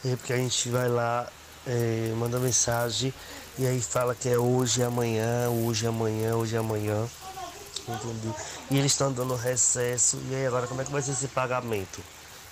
[0.04, 1.26] É porque a gente vai lá,
[1.66, 3.14] é, manda mensagem
[3.58, 7.08] e aí fala que é hoje, amanhã, hoje, amanhã, hoje, amanhã.
[7.88, 8.30] Entendi.
[8.70, 10.18] E eles estão dando recesso.
[10.30, 12.02] E aí agora como é que vai ser esse pagamento?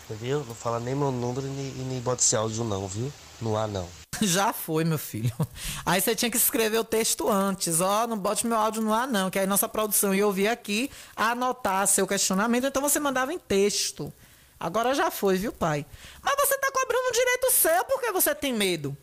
[0.08, 0.42] Entendeu?
[0.42, 3.12] Não fala nem meu número e nem, nem bota esse áudio não, viu?
[3.42, 3.86] No ar não.
[4.22, 5.32] Já foi, meu filho.
[5.84, 7.80] Aí você tinha que escrever o texto antes.
[7.80, 9.30] Ó, oh, não bote meu áudio no ar, não.
[9.30, 12.66] Que aí nossa produção ia ouvir aqui, anotar seu questionamento.
[12.66, 14.12] Então você mandava em texto.
[14.58, 15.84] Agora já foi, viu, pai?
[16.22, 18.96] Mas você tá cobrando direito seu porque você tem medo.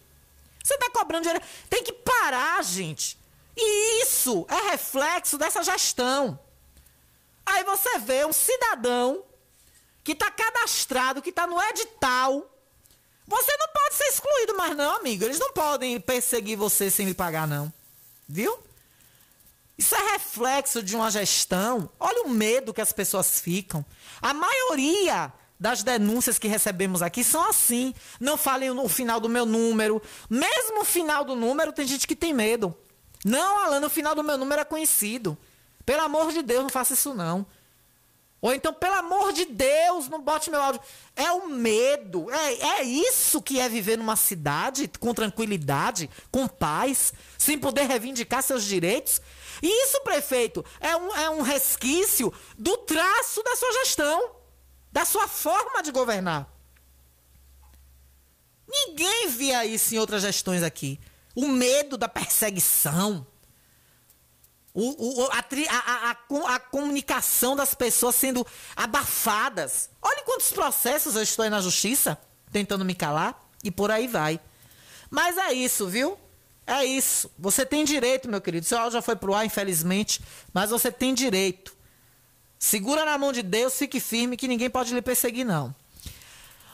[0.63, 1.45] Você tá cobrando direito.
[1.69, 3.17] Tem que parar, gente.
[3.55, 6.39] E isso é reflexo dessa gestão.
[7.45, 9.23] Aí você vê um cidadão
[10.03, 12.50] que tá cadastrado, que tá no edital.
[13.31, 15.23] Você não pode ser excluído mais não, amigo.
[15.23, 17.71] Eles não podem perseguir você sem lhe pagar não.
[18.27, 18.59] Viu?
[19.77, 21.89] Isso é reflexo de uma gestão.
[21.97, 23.85] Olha o medo que as pessoas ficam.
[24.21, 27.95] A maioria das denúncias que recebemos aqui são assim.
[28.19, 30.01] Não falem no final do meu número.
[30.29, 32.77] Mesmo no final do número, tem gente que tem medo.
[33.23, 35.37] Não, Alan, no final do meu número é conhecido.
[35.85, 37.45] Pelo amor de Deus, não faça isso não.
[38.41, 40.81] Ou então, pelo amor de Deus, não bote meu áudio.
[41.15, 42.29] É o medo.
[42.31, 48.41] É, é isso que é viver numa cidade com tranquilidade, com paz, sem poder reivindicar
[48.41, 49.21] seus direitos.
[49.61, 54.31] E isso, prefeito, é um, é um resquício do traço da sua gestão,
[54.91, 56.51] da sua forma de governar.
[58.67, 60.99] Ninguém via isso em outras gestões aqui.
[61.35, 63.27] O medo da perseguição.
[64.73, 68.45] O, o, a, a, a, a, comunicação das pessoas sendo
[68.75, 69.89] abafadas.
[70.01, 72.17] Olha quantos processos eu estou aí na justiça
[72.51, 74.39] tentando me calar e por aí vai.
[75.09, 76.17] Mas é isso, viu?
[76.65, 77.29] É isso.
[77.37, 78.65] Você tem direito, meu querido.
[78.65, 80.21] Seu áudio já foi pro ar, infelizmente,
[80.53, 81.75] mas você tem direito.
[82.57, 85.75] Segura na mão de Deus, fique firme que ninguém pode lhe perseguir, não.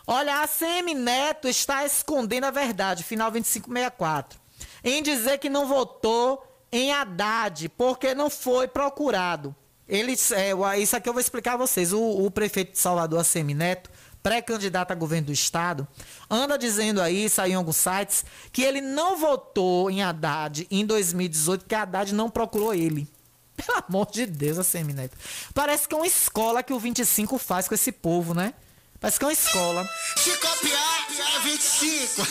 [0.06, 4.40] Olha, a CM Neto está escondendo a verdade, final 2564,
[4.84, 9.56] em dizer que não votou em Haddad, porque não foi procurado.
[9.88, 11.94] Eles, é, isso aqui eu vou explicar a vocês.
[11.94, 13.90] O, o prefeito de Salvador, Assemi Neto,
[14.22, 15.88] pré-candidato a governo do estado,
[16.30, 21.66] anda dizendo aí, saiu em alguns sites, que ele não votou em Haddad em 2018,
[21.66, 23.08] que Haddad não procurou ele.
[23.56, 25.18] Pelo amor de Deus, Assemi Neto.
[25.54, 28.54] Parece que é uma escola que o 25 faz com esse povo, né?
[29.00, 29.90] Parece que é uma escola.
[30.18, 32.28] Se copiar, é 25.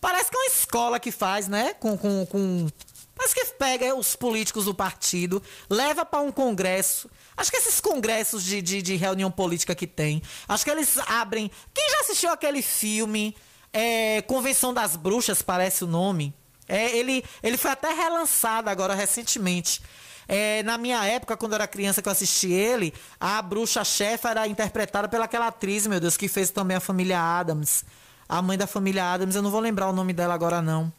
[0.00, 1.74] Parece que é uma escola que faz, né?
[1.74, 2.68] Com, com, com
[3.20, 7.10] mas que pega os políticos do partido, leva para um congresso.
[7.36, 11.50] Acho que esses congressos de, de, de, reunião política que tem, acho que eles abrem.
[11.74, 13.36] Quem já assistiu aquele filme
[13.74, 16.32] é, Convenção das Bruxas, parece o nome?
[16.66, 19.82] É, ele, ele foi até relançado agora recentemente.
[20.26, 24.30] É, na minha época, quando eu era criança que eu assisti ele, a bruxa chefa
[24.30, 27.84] era interpretada pelaquela atriz, meu Deus, que fez também a família Adams.
[28.26, 30.90] A mãe da família Adams, eu não vou lembrar o nome dela agora, não.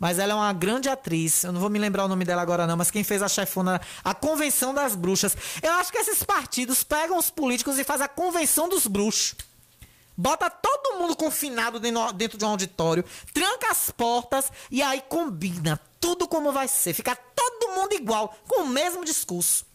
[0.00, 1.44] Mas ela é uma grande atriz.
[1.44, 2.76] Eu não vou me lembrar o nome dela agora, não.
[2.76, 5.36] Mas quem fez a chefona, a Convenção das Bruxas.
[5.62, 9.34] Eu acho que esses partidos pegam os políticos e fazem a Convenção dos Bruxos.
[10.16, 16.26] Bota todo mundo confinado dentro de um auditório, tranca as portas e aí combina tudo
[16.26, 16.92] como vai ser.
[16.92, 19.69] Fica todo mundo igual, com o mesmo discurso.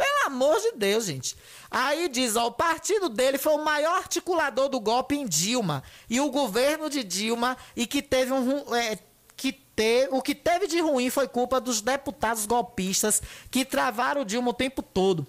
[0.00, 1.36] Pelo amor de Deus, gente.
[1.70, 5.82] Aí diz, ó, o partido dele foi o maior articulador do golpe em Dilma.
[6.08, 8.74] E o governo de Dilma, e que teve um.
[8.74, 8.98] É,
[9.36, 13.20] que te, o que teve de ruim foi culpa dos deputados golpistas
[13.50, 15.26] que travaram o Dilma o tempo todo.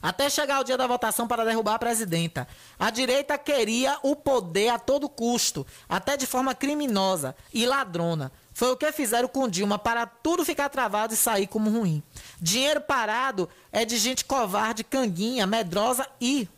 [0.00, 2.46] Até chegar o dia da votação para derrubar a presidenta.
[2.78, 8.30] A direita queria o poder a todo custo, até de forma criminosa e ladrona.
[8.54, 12.02] Foi o que fizeram com Dilma para tudo ficar travado e sair como ruim.
[12.40, 16.48] Dinheiro parado é de gente covarde, canguinha, medrosa e.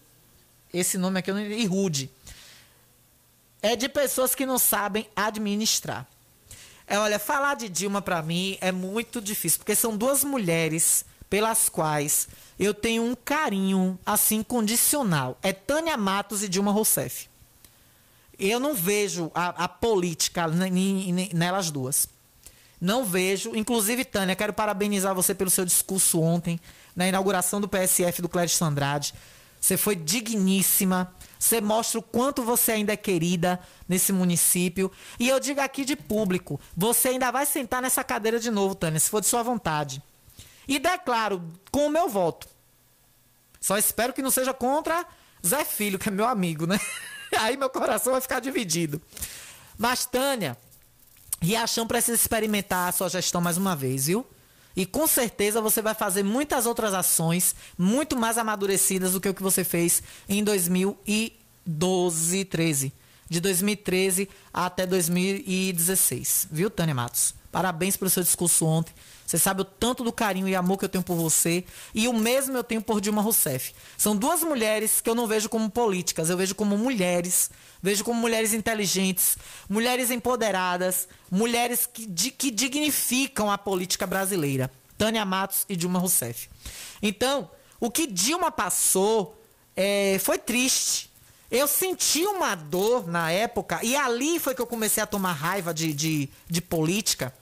[0.73, 2.11] Esse nome aqui eu não e rude.
[3.63, 6.07] É de pessoas que não sabem administrar.
[6.87, 11.69] É, olha, falar de Dilma para mim é muito difícil, porque são duas mulheres pelas
[11.69, 12.29] quais
[12.59, 15.39] eu tenho um carinho assim condicional.
[15.43, 17.29] É Tânia Matos e Dilma Rousseff.
[18.39, 20.47] Eu não vejo a, a política
[21.32, 22.09] nelas duas.
[22.80, 23.55] Não vejo.
[23.55, 26.61] Inclusive, Tânia, quero parabenizar você pelo seu discurso ontem,
[26.95, 29.14] na inauguração do PSF do Cléris Andrade.
[29.61, 31.14] Você foi digníssima.
[31.39, 33.59] Você mostra o quanto você ainda é querida
[33.89, 34.93] nesse município.
[35.19, 39.01] E eu digo aqui de público: você ainda vai sentar nessa cadeira de novo, Tânia,
[39.01, 40.02] se for de sua vontade.
[40.69, 42.47] E declaro com o meu voto.
[43.61, 45.06] Só espero que não seja contra
[45.47, 46.78] Zé Filho, que é meu amigo, né?
[47.40, 49.01] Aí meu coração vai ficar dividido.
[49.77, 50.56] Mas, Tânia,
[51.40, 54.27] Riachão precisa experimentar a sua gestão mais uma vez, viu?
[54.77, 59.35] E com certeza você vai fazer muitas outras ações muito mais amadurecidas do que o
[59.35, 62.93] que você fez em 2012, 13.
[63.28, 66.48] De 2013 até 2016.
[66.51, 67.35] Viu, Tânia Matos?
[67.52, 68.93] Parabéns pelo seu discurso ontem.
[69.27, 71.65] Você sabe o tanto do carinho e amor que eu tenho por você.
[71.95, 73.75] E o mesmo eu tenho por Dilma Rousseff.
[73.97, 77.51] São duas mulheres que eu não vejo como políticas, eu vejo como mulheres.
[77.83, 79.37] Vejo como mulheres inteligentes,
[79.69, 84.71] mulheres empoderadas, mulheres que, que dignificam a política brasileira.
[84.97, 86.49] Tânia Matos e Dilma Rousseff.
[87.03, 89.39] Então, o que Dilma passou
[89.77, 91.11] é, foi triste.
[91.51, 95.75] Eu senti uma dor na época, e ali foi que eu comecei a tomar raiva
[95.75, 97.35] de, de, de política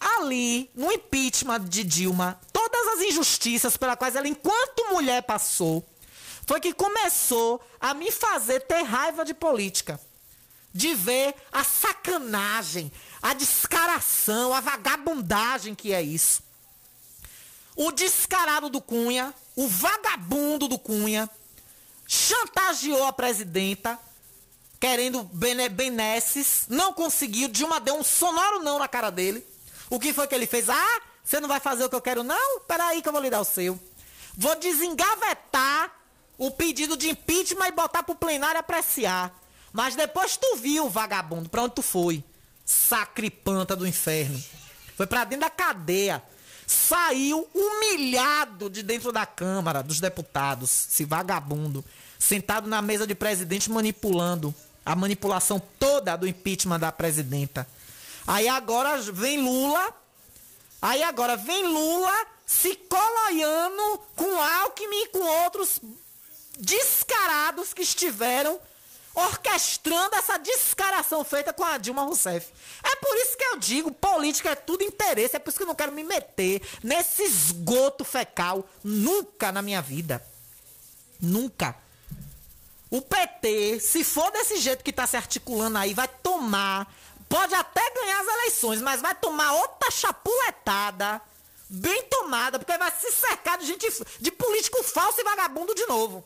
[0.00, 5.86] ali, no impeachment de Dilma, todas as injustiças pelas quais ela, enquanto mulher, passou,
[6.46, 10.00] foi que começou a me fazer ter raiva de política.
[10.72, 12.90] De ver a sacanagem,
[13.20, 16.42] a descaração, a vagabundagem que é isso.
[17.76, 21.28] O descarado do Cunha, o vagabundo do Cunha,
[22.06, 23.98] chantageou a presidenta,
[24.78, 27.48] querendo bene benesses, não conseguiu.
[27.48, 29.46] Dilma deu um sonoro não na cara dele.
[29.90, 30.68] O que foi que ele fez?
[30.70, 32.60] Ah, você não vai fazer o que eu quero, não?
[32.60, 33.78] Peraí que eu vou lhe dar o seu.
[34.36, 35.90] Vou desengavetar
[36.38, 39.36] o pedido de impeachment e botar pro plenário apreciar.
[39.72, 42.24] Mas depois tu viu, vagabundo, pra onde tu foi?
[42.64, 44.42] Sacripanta do inferno.
[44.96, 46.22] Foi pra dentro da cadeia.
[46.66, 51.84] Saiu humilhado de dentro da Câmara dos Deputados, esse vagabundo,
[52.16, 54.54] sentado na mesa de presidente manipulando
[54.86, 57.66] a manipulação toda do impeachment da presidenta.
[58.30, 59.92] Aí agora vem Lula,
[60.80, 65.80] aí agora vem Lula se coloiando com Alckmin e com outros
[66.56, 68.56] descarados que estiveram
[69.16, 72.52] orquestrando essa descaração feita com a Dilma Rousseff.
[72.84, 75.66] É por isso que eu digo, política é tudo interesse, é por isso que eu
[75.68, 80.24] não quero me meter nesse esgoto fecal nunca na minha vida.
[81.20, 81.74] Nunca.
[82.88, 86.92] O PT, se for desse jeito que está se articulando aí, vai tomar,
[87.30, 91.22] pode até ganhar as eleições, mas vai tomar outra chapuletada,
[91.66, 93.86] bem tomada, porque vai se cercar de gente,
[94.20, 96.22] de político falso e vagabundo de novo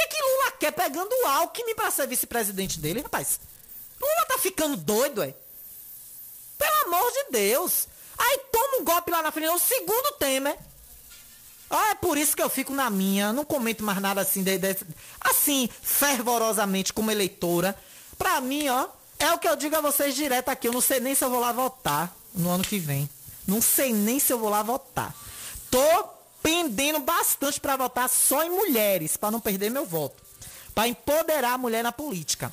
[0.00, 3.40] que, que Lula quer pegando o Alckmin para ser vice-presidente dele, rapaz?
[4.00, 5.34] Lula tá ficando doido, é?
[6.56, 7.88] Pelo amor de Deus.
[8.16, 10.56] Aí toma um golpe lá na frente, é o segundo Temer.
[11.68, 14.58] Ah, é por isso que eu fico na minha, não comento mais nada assim, de,
[14.58, 14.76] de,
[15.20, 17.76] assim, fervorosamente como eleitora.
[18.18, 18.88] Pra mim, ó,
[19.20, 21.30] é o que eu digo a vocês direto aqui, eu não sei nem se eu
[21.30, 23.08] vou lá votar no ano que vem.
[23.46, 25.14] Não sei nem se eu vou lá votar.
[25.70, 26.04] Tô
[26.42, 30.22] pendendo bastante para votar só em mulheres, para não perder meu voto.
[30.74, 32.52] Para empoderar a mulher na política.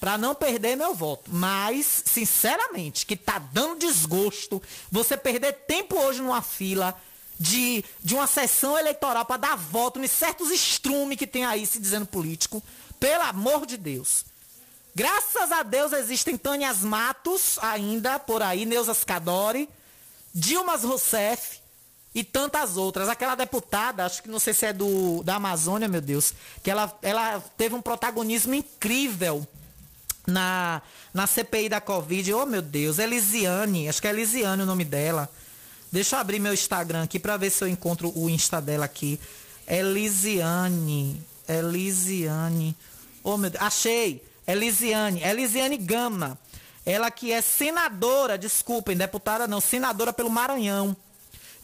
[0.00, 1.30] Para não perder meu voto.
[1.32, 4.60] Mas, sinceramente, que tá dando desgosto
[4.90, 6.94] você perder tempo hoje numa fila
[7.38, 11.78] de, de uma sessão eleitoral para dar voto em certos estrumes que tem aí se
[11.78, 12.62] dizendo político.
[12.98, 14.24] Pelo amor de Deus.
[14.96, 19.68] Graças a Deus existem Tânias Matos ainda por aí, Neusas Cadore,
[20.34, 21.60] Dilmas Rousseff,
[22.14, 23.06] e tantas outras.
[23.10, 26.32] Aquela deputada, acho que não sei se é do da Amazônia, meu Deus,
[26.62, 29.46] que ela, ela teve um protagonismo incrível
[30.26, 30.80] na,
[31.12, 32.32] na CPI da Covid.
[32.32, 35.30] Oh, meu Deus, Elisiane, acho que é Elisiane o nome dela.
[35.92, 39.20] Deixa eu abrir meu Instagram aqui para ver se eu encontro o Insta dela aqui.
[39.68, 42.74] Elisiane, Elisiane.
[43.22, 44.25] Oh, meu Deus, achei.
[44.46, 46.38] Elisiane, Elisiane Gama.
[46.84, 50.96] Ela que é senadora, desculpem, deputada não, senadora pelo Maranhão.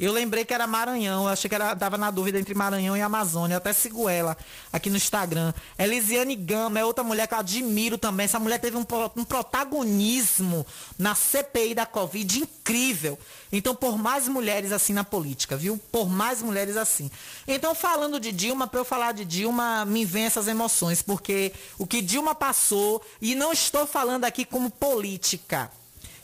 [0.03, 3.01] Eu lembrei que era Maranhão, eu achei que era, dava na dúvida entre Maranhão e
[3.01, 3.55] Amazônia.
[3.55, 4.37] Eu até sigo ela
[4.73, 5.55] aqui no Instagram.
[5.79, 8.25] Elisiane Gama é outra mulher que eu admiro também.
[8.25, 8.85] Essa mulher teve um,
[9.17, 10.67] um protagonismo
[10.99, 13.17] na CPI da Covid incrível.
[13.53, 15.79] Então, por mais mulheres assim na política, viu?
[15.93, 17.09] Por mais mulheres assim.
[17.47, 21.87] Então, falando de Dilma, para eu falar de Dilma, me vem essas emoções, porque o
[21.87, 25.71] que Dilma passou, e não estou falando aqui como política,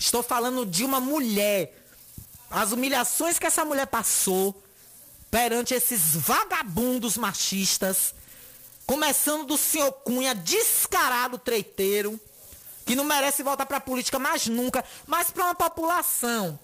[0.01, 1.78] estou falando de uma mulher
[2.51, 4.63] as humilhações que essa mulher passou
[5.31, 8.15] perante esses vagabundos machistas,
[8.87, 12.19] começando do senhor Cunha, descarado treiteiro,
[12.87, 16.59] que não merece voltar para a política mais nunca, mas para uma população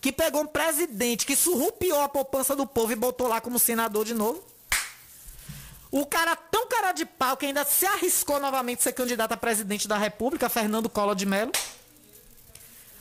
[0.00, 4.04] que pegou um presidente que surrupiou a poupança do povo e botou lá como senador
[4.04, 4.42] de novo.
[5.90, 9.88] O cara tão cara de pau que ainda se arriscou novamente ser candidato a presidente
[9.88, 11.50] da República, Fernando Collor de Mello.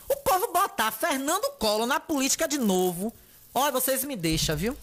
[0.10, 3.14] O povo botar Fernando Collor na política de novo.
[3.54, 4.76] Olha, vocês me deixam, viu?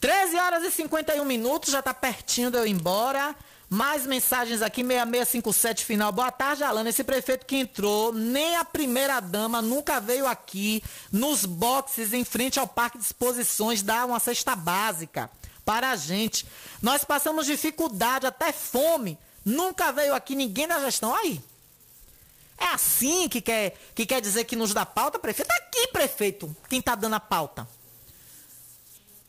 [0.00, 3.36] 13 horas e 51 minutos, já tá pertinho de eu ir embora.
[3.68, 6.12] Mais mensagens aqui, 6657 final.
[6.12, 6.90] Boa tarde, Alana.
[6.90, 12.60] Esse prefeito que entrou, nem a primeira dama nunca veio aqui nos boxes em frente
[12.60, 15.30] ao parque de exposições dar uma cesta básica
[15.64, 16.46] para a gente.
[16.82, 19.18] Nós passamos dificuldade, até fome.
[19.44, 21.14] Nunca veio aqui ninguém da gestão.
[21.14, 21.40] Aí,
[22.62, 25.48] é assim que quer, que quer dizer que nos dá pauta, prefeito?
[25.48, 27.66] Tá aqui, prefeito, quem está dando a pauta.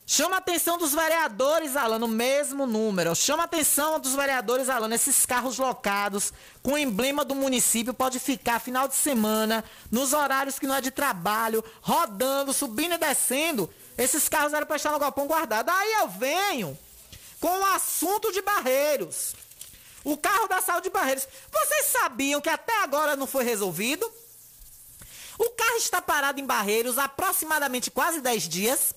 [0.06, 3.14] Chama a atenção dos vereadores, Alan, no mesmo número.
[3.16, 6.32] Chama a atenção dos vereadores, Alan, esses carros locados
[6.62, 10.80] com o emblema do município pode ficar final de semana, nos horários que não é
[10.80, 13.68] de trabalho, rodando, subindo e descendo.
[13.96, 15.70] Esses carros eram para estar no galpão guardado.
[15.70, 16.78] Aí eu venho
[17.40, 19.34] com o assunto de barreiros.
[20.04, 21.26] O carro da saúde de Barreiros.
[21.50, 24.10] Vocês sabiam que até agora não foi resolvido?
[25.38, 28.94] O carro está parado em Barreiros aproximadamente quase 10 dias.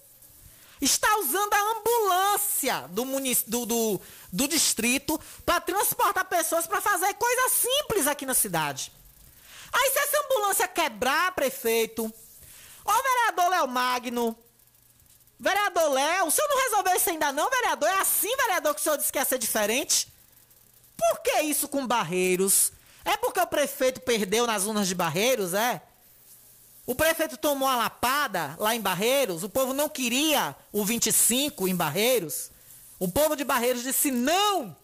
[0.82, 3.50] está usando a ambulância do, munic...
[3.50, 4.02] do, do,
[4.32, 8.92] do distrito para transportar pessoas para fazer coisas simples aqui na cidade.
[9.72, 12.14] Aí se essa ambulância quebrar, prefeito,
[12.86, 14.38] ó vereador Léo Magno,
[15.40, 17.90] vereador Léo, o senhor não resolveu isso ainda não, vereador?
[17.90, 20.08] É assim, vereador, que o senhor disse que ia ser diferente?
[20.98, 22.72] Por que isso com Barreiros?
[23.06, 25.82] É porque o prefeito perdeu nas urnas de Barreiros, é?
[26.86, 31.76] O prefeito tomou a lapada lá em Barreiros, o povo não queria o 25 em
[31.76, 32.50] Barreiros.
[33.00, 34.76] O povo de Barreiros disse não.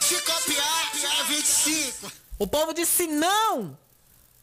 [0.00, 2.12] Se copiar, é 25.
[2.38, 3.78] O povo disse não.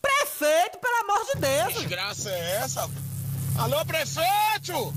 [0.02, 1.74] Prefeito, pelo amor de Deus.
[1.74, 2.90] Que graça é essa?
[3.60, 4.94] Alô, prefeito!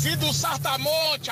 [0.00, 1.30] Filho do Sartamonte!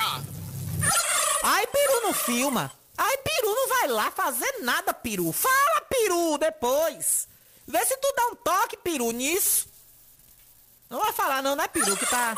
[1.43, 2.71] Ai, Peru não filma.
[2.97, 5.31] Ai, Peru não vai lá fazer nada, Peru.
[5.31, 7.27] Fala, Peru, depois.
[7.67, 9.67] Vê se tu dá um toque, Peru, nisso.
[10.89, 11.97] Não vai falar não, né, Peru?
[11.97, 12.37] Que tá.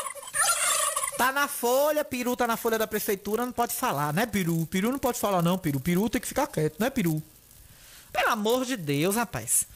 [1.18, 4.66] Tá na folha, Peru tá na folha da prefeitura, não pode falar, né, Peru?
[4.66, 5.80] Peru não pode falar, não, Peru.
[5.80, 7.22] Peru tem que ficar quieto, né, Peru?
[8.12, 9.66] Pelo amor de Deus, rapaz.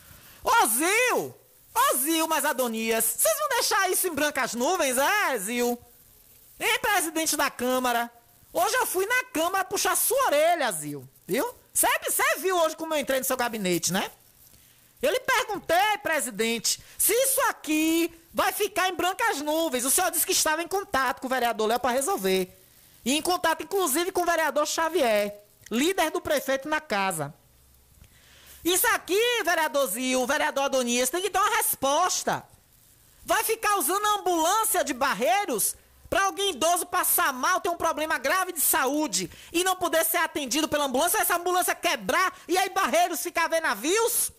[0.42, 1.34] Ô, Zil!
[1.74, 5.78] Ô, Zil, mas Adonias, vocês vão deixar isso em brancas nuvens, é, Zil?
[6.58, 8.10] Hein, presidente da Câmara?
[8.52, 11.08] Hoje eu fui na Câmara puxar sua orelha, Zil.
[11.26, 11.54] Viu?
[11.72, 11.86] Você
[12.38, 14.10] viu hoje como eu entrei no seu gabinete, né?
[15.00, 19.84] Eu lhe perguntei, presidente, se isso aqui vai ficar em brancas nuvens.
[19.84, 22.56] O senhor disse que estava em contato com o vereador Léo para resolver.
[23.04, 27.32] E em contato, inclusive, com o vereador Xavier, líder do prefeito na casa.
[28.62, 32.44] Isso aqui, vereadorzinho, o vereador Adonias, tem que dar uma resposta.
[33.24, 35.74] Vai ficar usando a ambulância de Barreiros
[36.10, 40.16] para alguém idoso passar mal, ter um problema grave de saúde e não poder ser
[40.16, 44.32] atendido pela ambulância, essa ambulância quebrar e aí Barreiros ficar vendo navios?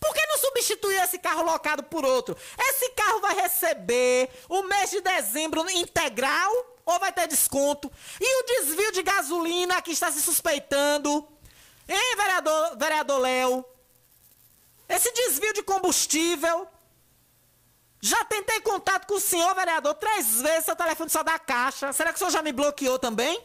[0.00, 2.36] Por que não substituir esse carro locado por outro?
[2.58, 6.50] Esse carro vai receber o mês de dezembro integral
[6.84, 7.90] ou vai ter desconto?
[8.20, 11.28] E o desvio de gasolina que está se suspeitando?
[11.88, 13.64] Hein, vereador, vereador Léo?
[14.88, 16.66] Esse desvio de combustível?
[18.04, 21.92] Já tentei contato com o senhor, vereador, três vezes, seu telefone só dá caixa.
[21.92, 23.40] Será que o senhor já me bloqueou também?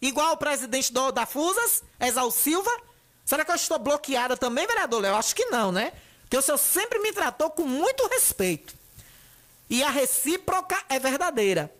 [0.00, 2.70] Igual o presidente do, da Fusas, Exal Silva?
[3.24, 5.16] Será que eu estou bloqueada também, vereador Léo?
[5.16, 5.92] Acho que não, né?
[6.20, 8.72] Porque o senhor sempre me tratou com muito respeito.
[9.68, 11.74] E a recíproca é verdadeira.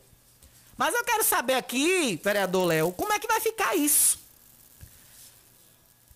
[0.76, 4.18] Mas eu quero saber aqui, vereador Léo, como é que vai ficar isso?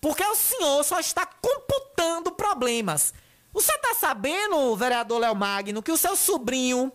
[0.01, 3.13] Porque o senhor só está computando problemas.
[3.53, 6.91] Você está sabendo, vereador Léo Magno, que o seu sobrinho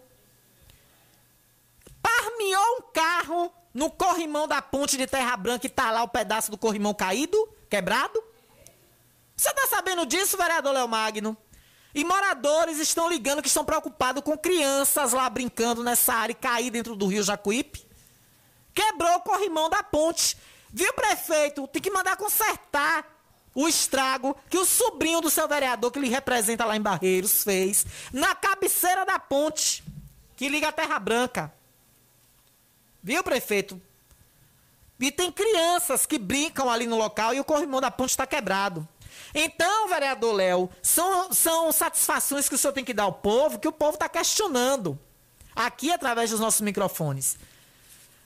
[2.01, 6.51] parmiou um carro no corrimão da ponte de Terra Branca e está lá o pedaço
[6.51, 7.37] do corrimão caído?
[7.75, 8.23] quebrado?
[9.37, 11.37] Você está sabendo disso, vereador Léo Magno?
[11.93, 16.71] E moradores estão ligando que estão preocupados com crianças lá brincando nessa área e cair
[16.71, 17.85] dentro do rio Jacuípe.
[18.73, 20.37] Quebrou o corrimão da ponte.
[20.73, 21.67] Viu, prefeito?
[21.69, 23.05] Tem que mandar consertar
[23.55, 27.87] o estrago que o sobrinho do seu vereador, que lhe representa lá em Barreiros, fez
[28.13, 29.85] na cabeceira da ponte
[30.37, 31.53] que liga a Terra Branca.
[33.03, 33.81] Viu, prefeito?
[34.99, 38.87] E tem crianças que brincam ali no local e o corrimão da ponte está quebrado.
[39.35, 43.69] Então, vereador Léo, são, são satisfações que o senhor tem que dar ao povo, que
[43.69, 44.99] o povo está questionando.
[45.55, 47.37] Aqui, através dos nossos microfones.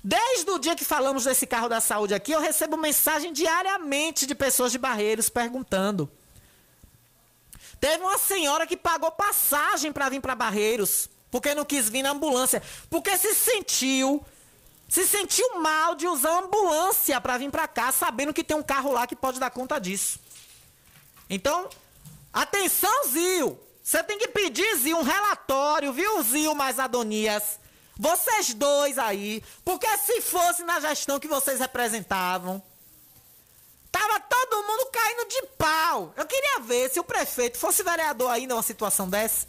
[0.02, 4.34] Desde o dia que falamos desse carro da saúde aqui, eu recebo mensagem diariamente de
[4.34, 6.10] pessoas de Barreiros perguntando.
[7.80, 12.10] Teve uma senhora que pagou passagem para vir para Barreiros, porque não quis vir na
[12.10, 14.24] ambulância, porque se sentiu
[14.88, 18.90] se sentiu mal de usar ambulância para vir para cá, sabendo que tem um carro
[18.90, 20.18] lá que pode dar conta disso.
[21.28, 21.68] Então,
[22.32, 23.60] atenção, Zil!
[23.82, 27.60] Você tem que pedir, Zil, um relatório, viu, Zil mais Adonias?
[27.98, 32.62] Vocês dois aí, porque se fosse na gestão que vocês representavam,
[33.90, 36.14] tava todo mundo caindo de pau.
[36.16, 39.48] Eu queria ver se o prefeito fosse vereador aí numa situação dessa.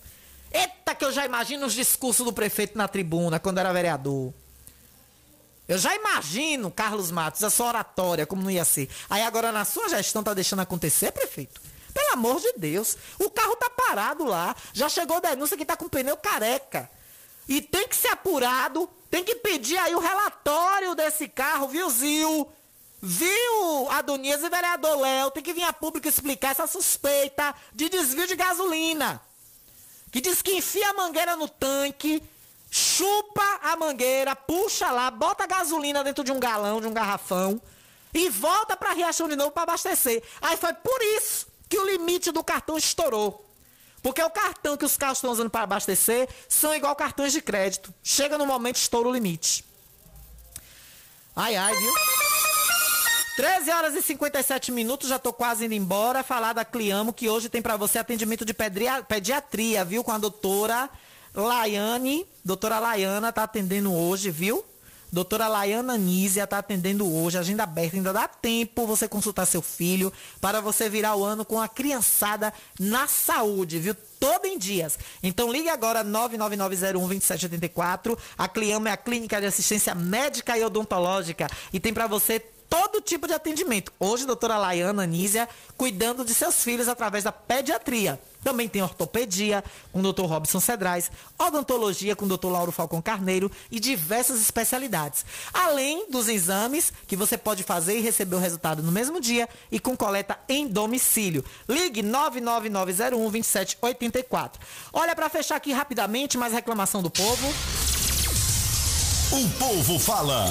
[0.52, 4.34] Eita, que eu já imagino os discursos do prefeito na tribuna quando era vereador.
[5.68, 8.90] Eu já imagino, Carlos Matos, a sua oratória, como não ia ser.
[9.08, 11.62] Aí agora na sua gestão tá deixando acontecer, prefeito?
[11.94, 12.98] Pelo amor de Deus.
[13.20, 14.56] O carro tá parado lá.
[14.74, 16.90] Já chegou denúncia que tá com pneu careca.
[17.50, 22.50] E tem que ser apurado, tem que pedir aí o relatório desse carro, viu, Zil?
[23.02, 25.32] Viu, Adonias e vereador Léo?
[25.32, 29.20] Tem que vir a público explicar essa suspeita de desvio de gasolina.
[30.12, 32.22] Que diz que enfia a mangueira no tanque
[32.72, 37.60] chupa a mangueira, puxa lá, bota gasolina dentro de um galão, de um garrafão
[38.14, 40.24] e volta para Riachão de novo para abastecer.
[40.42, 43.49] Aí foi por isso que o limite do cartão estourou.
[44.02, 47.94] Porque o cartão que os carros estão usando para abastecer são igual cartões de crédito.
[48.04, 49.66] Chega no momento, estoura o limite.
[51.36, 51.94] Ai, ai, viu?
[53.36, 56.24] 13 horas e 57 minutos, já tô quase indo embora.
[56.24, 58.54] Falar da Cliamo, que hoje tem para você atendimento de
[59.08, 60.04] pediatria, viu?
[60.04, 60.90] Com a doutora
[61.34, 62.28] Laiane.
[62.44, 64.66] Doutora Laiana tá atendendo hoje, viu?
[65.12, 70.14] Doutora Laiana Nízia está atendendo hoje, agenda aberta, ainda dá tempo você consultar seu filho
[70.40, 73.96] para você virar o ano com a criançada na saúde, viu?
[74.20, 75.00] Todo em dias.
[75.24, 78.18] Então ligue agora 999012784.
[78.38, 83.02] A Cliama é a clínica de assistência médica e odontológica e tem para você todo
[83.02, 83.92] tipo de atendimento.
[84.00, 88.20] Hoje, doutora Laiana Nízia, cuidando de seus filhos através da pediatria.
[88.44, 93.52] Também tem ortopedia com o doutor Robson Cedrais, odontologia com o doutor Lauro Falcão Carneiro
[93.70, 95.26] e diversas especialidades.
[95.54, 99.80] Além dos exames que você pode fazer e receber o resultado no mesmo dia e
[99.80, 101.44] com coleta em domicílio.
[101.68, 104.54] Ligue 999012784.
[104.94, 107.48] Olha, para fechar aqui rapidamente, mais reclamação do povo.
[109.32, 110.46] O povo fala.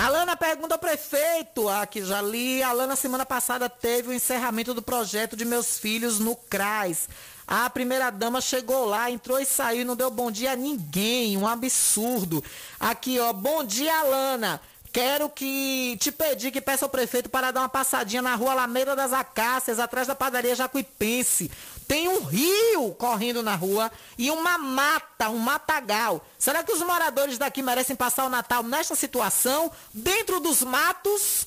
[0.00, 2.62] Alana pergunta ao prefeito, aqui já li.
[2.62, 7.06] Alana, semana passada teve o encerramento do projeto de meus filhos no CRAS.
[7.46, 11.36] A primeira dama chegou lá, entrou e saiu, não deu bom dia a ninguém.
[11.36, 12.42] Um absurdo.
[12.78, 14.62] Aqui, ó, bom dia, Alana.
[14.92, 18.96] Quero que te pedir que peça ao prefeito para dar uma passadinha na rua Alameda
[18.96, 21.48] das Acácias, atrás da padaria Jacuipense.
[21.86, 26.24] Tem um rio correndo na rua e uma mata, um matagal.
[26.36, 31.46] Será que os moradores daqui merecem passar o Natal nesta situação, dentro dos matos?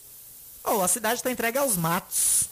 [0.64, 2.46] Ou oh, a cidade está entregue aos matos.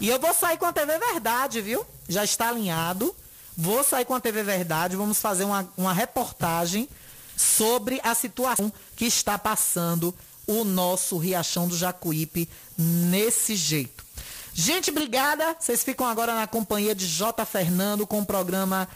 [0.00, 1.86] E eu vou sair com a TV Verdade, viu?
[2.08, 3.14] Já está alinhado.
[3.54, 6.88] Vou sair com a TV Verdade, vamos fazer uma, uma reportagem
[7.36, 10.14] sobre a situação que está passando
[10.46, 12.46] o nosso Riachão do Jacuípe
[12.76, 14.04] nesse jeito.
[14.52, 15.56] Gente, obrigada.
[15.58, 17.46] Vocês ficam agora na companhia de J.
[17.46, 18.86] Fernando com o programa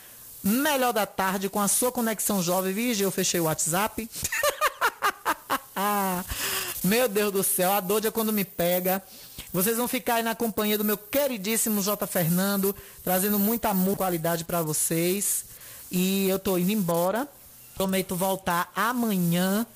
[0.43, 2.74] Melhor da Tarde com a sua conexão jovem.
[2.74, 4.10] Vige, eu fechei o WhatsApp.
[6.85, 9.02] meu Deus do céu, a dor é quando me pega.
[9.55, 12.06] Vocês vão ficar aí na companhia do meu queridíssimo J.
[12.06, 15.47] Fernando, trazendo muita amor, qualidade para vocês.
[15.90, 17.26] E eu tô indo embora.
[17.74, 19.66] Prometo voltar amanhã,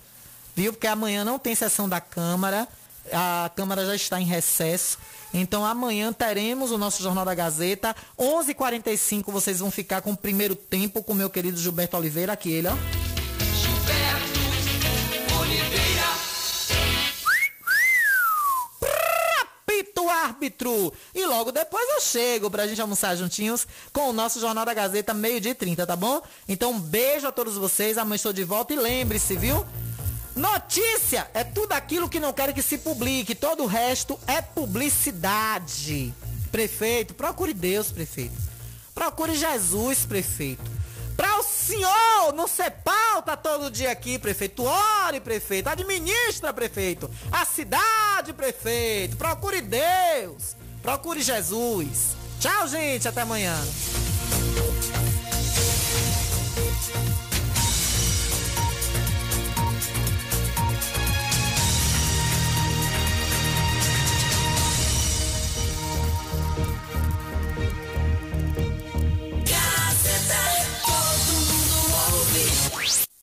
[0.59, 0.73] viu?
[0.73, 2.67] Porque amanhã não tem sessão da Câmara.
[3.13, 4.99] A Câmara já está em recesso.
[5.33, 7.95] Então amanhã teremos o nosso Jornal da Gazeta.
[8.19, 12.33] 11:45 h 45 vocês vão ficar com o primeiro tempo com meu querido Gilberto Oliveira,
[12.33, 12.75] aqui ele, ó.
[13.55, 14.41] Gilberto
[15.41, 16.09] Oliveira.
[19.43, 20.93] Apito árbitro.
[21.15, 25.15] E logo depois eu chego pra gente almoçar juntinhos com o nosso Jornal da Gazeta,
[25.15, 26.21] meio dia e 30, tá bom?
[26.49, 27.97] Então um beijo a todos vocês.
[27.97, 29.65] Amanhã estou de volta e lembre-se, viu?
[30.39, 36.15] Notícia é tudo aquilo que não quer que se publique, todo o resto é publicidade.
[36.53, 38.37] Prefeito, procure Deus, prefeito.
[38.95, 40.63] Procure Jesus, prefeito.
[41.17, 44.63] Para o senhor não ser pauta todo dia aqui, prefeito.
[44.63, 45.69] Ore, prefeito.
[45.69, 47.11] Administra, prefeito.
[47.33, 49.17] A cidade, prefeito.
[49.17, 50.55] Procure Deus.
[50.81, 52.17] Procure Jesus.
[52.39, 53.09] Tchau, gente.
[53.09, 53.57] Até amanhã.